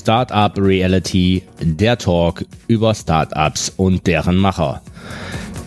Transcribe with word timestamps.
Startup 0.00 0.56
Reality, 0.56 1.42
der 1.60 1.98
Talk 1.98 2.46
über 2.68 2.94
Startups 2.94 3.70
und 3.76 4.06
deren 4.06 4.36
Macher. 4.36 4.80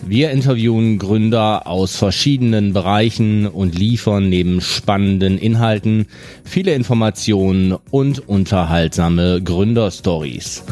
Wir 0.04 0.32
interviewen 0.32 0.98
Gründer 0.98 1.68
aus 1.68 1.96
verschiedenen 1.96 2.72
Bereichen 2.72 3.46
und 3.46 3.78
liefern 3.78 4.28
neben 4.28 4.60
spannenden 4.60 5.38
Inhalten 5.38 6.06
viele 6.44 6.74
Informationen 6.74 7.76
und 7.90 8.28
unterhaltsame 8.28 9.40
Gründerstories. 9.40 10.64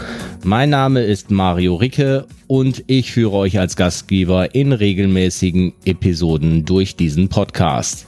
Mein 0.43 0.71
Name 0.71 1.03
ist 1.05 1.31
Mario 1.31 1.77
Ricke 1.77 2.27
und 2.49 2.83
ich 2.89 3.13
führe 3.13 3.37
euch 3.37 3.61
als 3.61 3.77
Gastgeber 3.77 4.57
in 4.57 4.73
regelmäßigen 4.73 5.73
Episoden 5.85 6.65
durch 6.65 6.97
diesen 6.97 7.29
Podcast. 7.29 8.07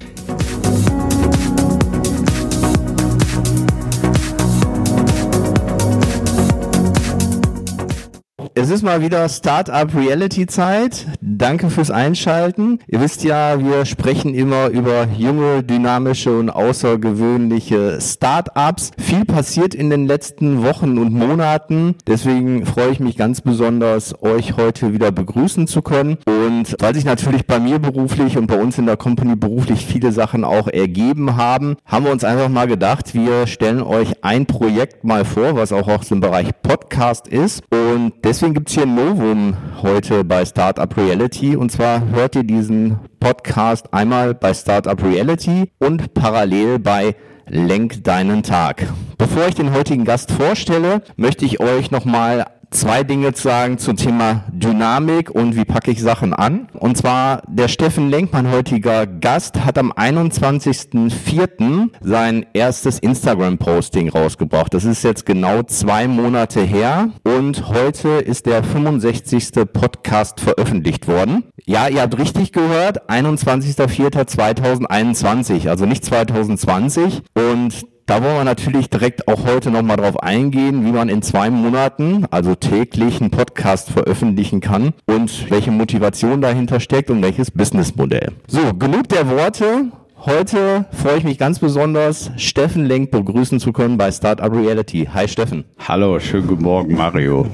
Es 8.56 8.70
ist 8.70 8.84
mal 8.84 9.00
wieder 9.00 9.28
Startup 9.28 9.92
Reality 9.96 10.46
Zeit. 10.46 11.06
Danke 11.20 11.70
fürs 11.70 11.90
Einschalten. 11.90 12.78
Ihr 12.86 13.00
wisst 13.00 13.24
ja, 13.24 13.58
wir 13.58 13.84
sprechen 13.84 14.32
immer 14.32 14.68
über 14.68 15.08
junge, 15.18 15.64
dynamische 15.64 16.38
und 16.38 16.50
außergewöhnliche 16.50 17.98
Startups. 18.00 18.92
Viel 18.96 19.24
passiert 19.24 19.74
in 19.74 19.90
den 19.90 20.06
letzten 20.06 20.62
Wochen 20.62 20.98
und 20.98 21.12
Monaten. 21.12 21.96
Deswegen 22.06 22.64
freue 22.64 22.90
ich 22.90 23.00
mich 23.00 23.16
ganz 23.16 23.40
besonders, 23.40 24.22
euch 24.22 24.56
heute 24.56 24.92
wieder 24.92 25.10
begrüßen 25.10 25.66
zu 25.66 25.82
können. 25.82 26.18
Und 26.24 26.76
weil 26.78 26.94
sich 26.94 27.04
natürlich 27.04 27.48
bei 27.48 27.58
mir 27.58 27.80
beruflich 27.80 28.38
und 28.38 28.46
bei 28.46 28.56
uns 28.56 28.78
in 28.78 28.86
der 28.86 28.96
Company 28.96 29.34
beruflich 29.34 29.84
viele 29.84 30.12
Sachen 30.12 30.44
auch 30.44 30.68
ergeben 30.68 31.36
haben, 31.36 31.74
haben 31.84 32.04
wir 32.04 32.12
uns 32.12 32.22
einfach 32.22 32.48
mal 32.48 32.68
gedacht, 32.68 33.14
wir 33.14 33.48
stellen 33.48 33.82
euch 33.82 34.22
ein 34.22 34.46
Projekt 34.46 35.02
mal 35.02 35.24
vor, 35.24 35.56
was 35.56 35.72
auch 35.72 35.88
aus 35.88 36.06
dem 36.06 36.20
Bereich 36.20 36.50
Podcast 36.62 37.26
ist. 37.26 37.64
Und 37.72 38.12
deswegen 38.22 38.43
deswegen 38.44 38.54
gibt 38.56 38.68
es 38.68 38.74
hier 38.74 38.82
ein 38.82 38.94
Novum 38.94 39.56
heute 39.80 40.22
bei 40.22 40.44
Startup 40.44 40.94
Reality. 40.98 41.56
Und 41.56 41.72
zwar 41.72 42.06
hört 42.08 42.36
ihr 42.36 42.44
diesen 42.44 42.98
Podcast 43.18 43.94
einmal 43.94 44.34
bei 44.34 44.52
Startup 44.52 45.02
Reality 45.02 45.70
und 45.78 46.12
parallel 46.12 46.78
bei 46.78 47.16
Lenk 47.48 48.04
deinen 48.04 48.42
Tag. 48.42 48.86
Bevor 49.16 49.48
ich 49.48 49.54
den 49.54 49.72
heutigen 49.72 50.04
Gast 50.04 50.30
vorstelle, 50.30 51.00
möchte 51.16 51.46
ich 51.46 51.58
euch 51.60 51.90
nochmal 51.90 52.44
zwei 52.74 53.04
Dinge 53.04 53.32
zu 53.32 53.44
sagen 53.44 53.78
zum 53.78 53.96
Thema 53.96 54.44
Dynamik 54.52 55.30
und 55.30 55.56
wie 55.56 55.64
packe 55.64 55.92
ich 55.92 56.02
Sachen 56.02 56.34
an. 56.34 56.66
Und 56.74 56.96
zwar 56.96 57.42
der 57.48 57.68
Steffen 57.68 58.10
Lenk, 58.10 58.32
mein 58.32 58.50
heutiger 58.50 59.06
Gast, 59.06 59.64
hat 59.64 59.78
am 59.78 59.92
21.04. 59.92 61.90
sein 62.00 62.44
erstes 62.52 62.98
Instagram-Posting 62.98 64.08
rausgebracht. 64.08 64.74
Das 64.74 64.84
ist 64.84 65.04
jetzt 65.04 65.24
genau 65.24 65.62
zwei 65.62 66.08
Monate 66.08 66.62
her 66.62 67.10
und 67.22 67.68
heute 67.68 68.08
ist 68.08 68.46
der 68.46 68.64
65. 68.64 69.52
Podcast 69.72 70.40
veröffentlicht 70.40 71.06
worden. 71.06 71.44
Ja, 71.64 71.86
ihr 71.88 72.02
habt 72.02 72.18
richtig 72.18 72.50
gehört, 72.52 73.08
21.04.2021, 73.08 75.68
also 75.68 75.86
nicht 75.86 76.04
2020. 76.04 77.22
Und 77.34 77.93
da 78.06 78.22
wollen 78.22 78.36
wir 78.36 78.44
natürlich 78.44 78.90
direkt 78.90 79.28
auch 79.28 79.46
heute 79.46 79.70
nochmal 79.70 79.96
drauf 79.96 80.22
eingehen, 80.22 80.84
wie 80.84 80.92
man 80.92 81.08
in 81.08 81.22
zwei 81.22 81.50
Monaten, 81.50 82.26
also 82.30 82.54
täglich, 82.54 83.20
einen 83.20 83.30
Podcast 83.30 83.90
veröffentlichen 83.90 84.60
kann 84.60 84.92
und 85.06 85.50
welche 85.50 85.70
Motivation 85.70 86.40
dahinter 86.40 86.80
steckt 86.80 87.10
und 87.10 87.22
welches 87.22 87.50
Businessmodell. 87.50 88.32
So, 88.46 88.74
genug 88.74 89.08
der 89.08 89.28
Worte. 89.30 89.90
Heute 90.26 90.86
freue 90.90 91.18
ich 91.18 91.24
mich 91.24 91.36
ganz 91.36 91.58
besonders, 91.58 92.30
Steffen 92.38 92.86
Lenk 92.86 93.10
begrüßen 93.10 93.60
zu 93.60 93.74
können 93.74 93.98
bei 93.98 94.10
Startup 94.10 94.50
Reality. 94.50 95.06
Hi 95.12 95.28
Steffen. 95.28 95.66
Hallo, 95.86 96.18
schönen 96.18 96.46
guten 96.46 96.62
Morgen 96.62 96.94
Mario. 96.94 97.46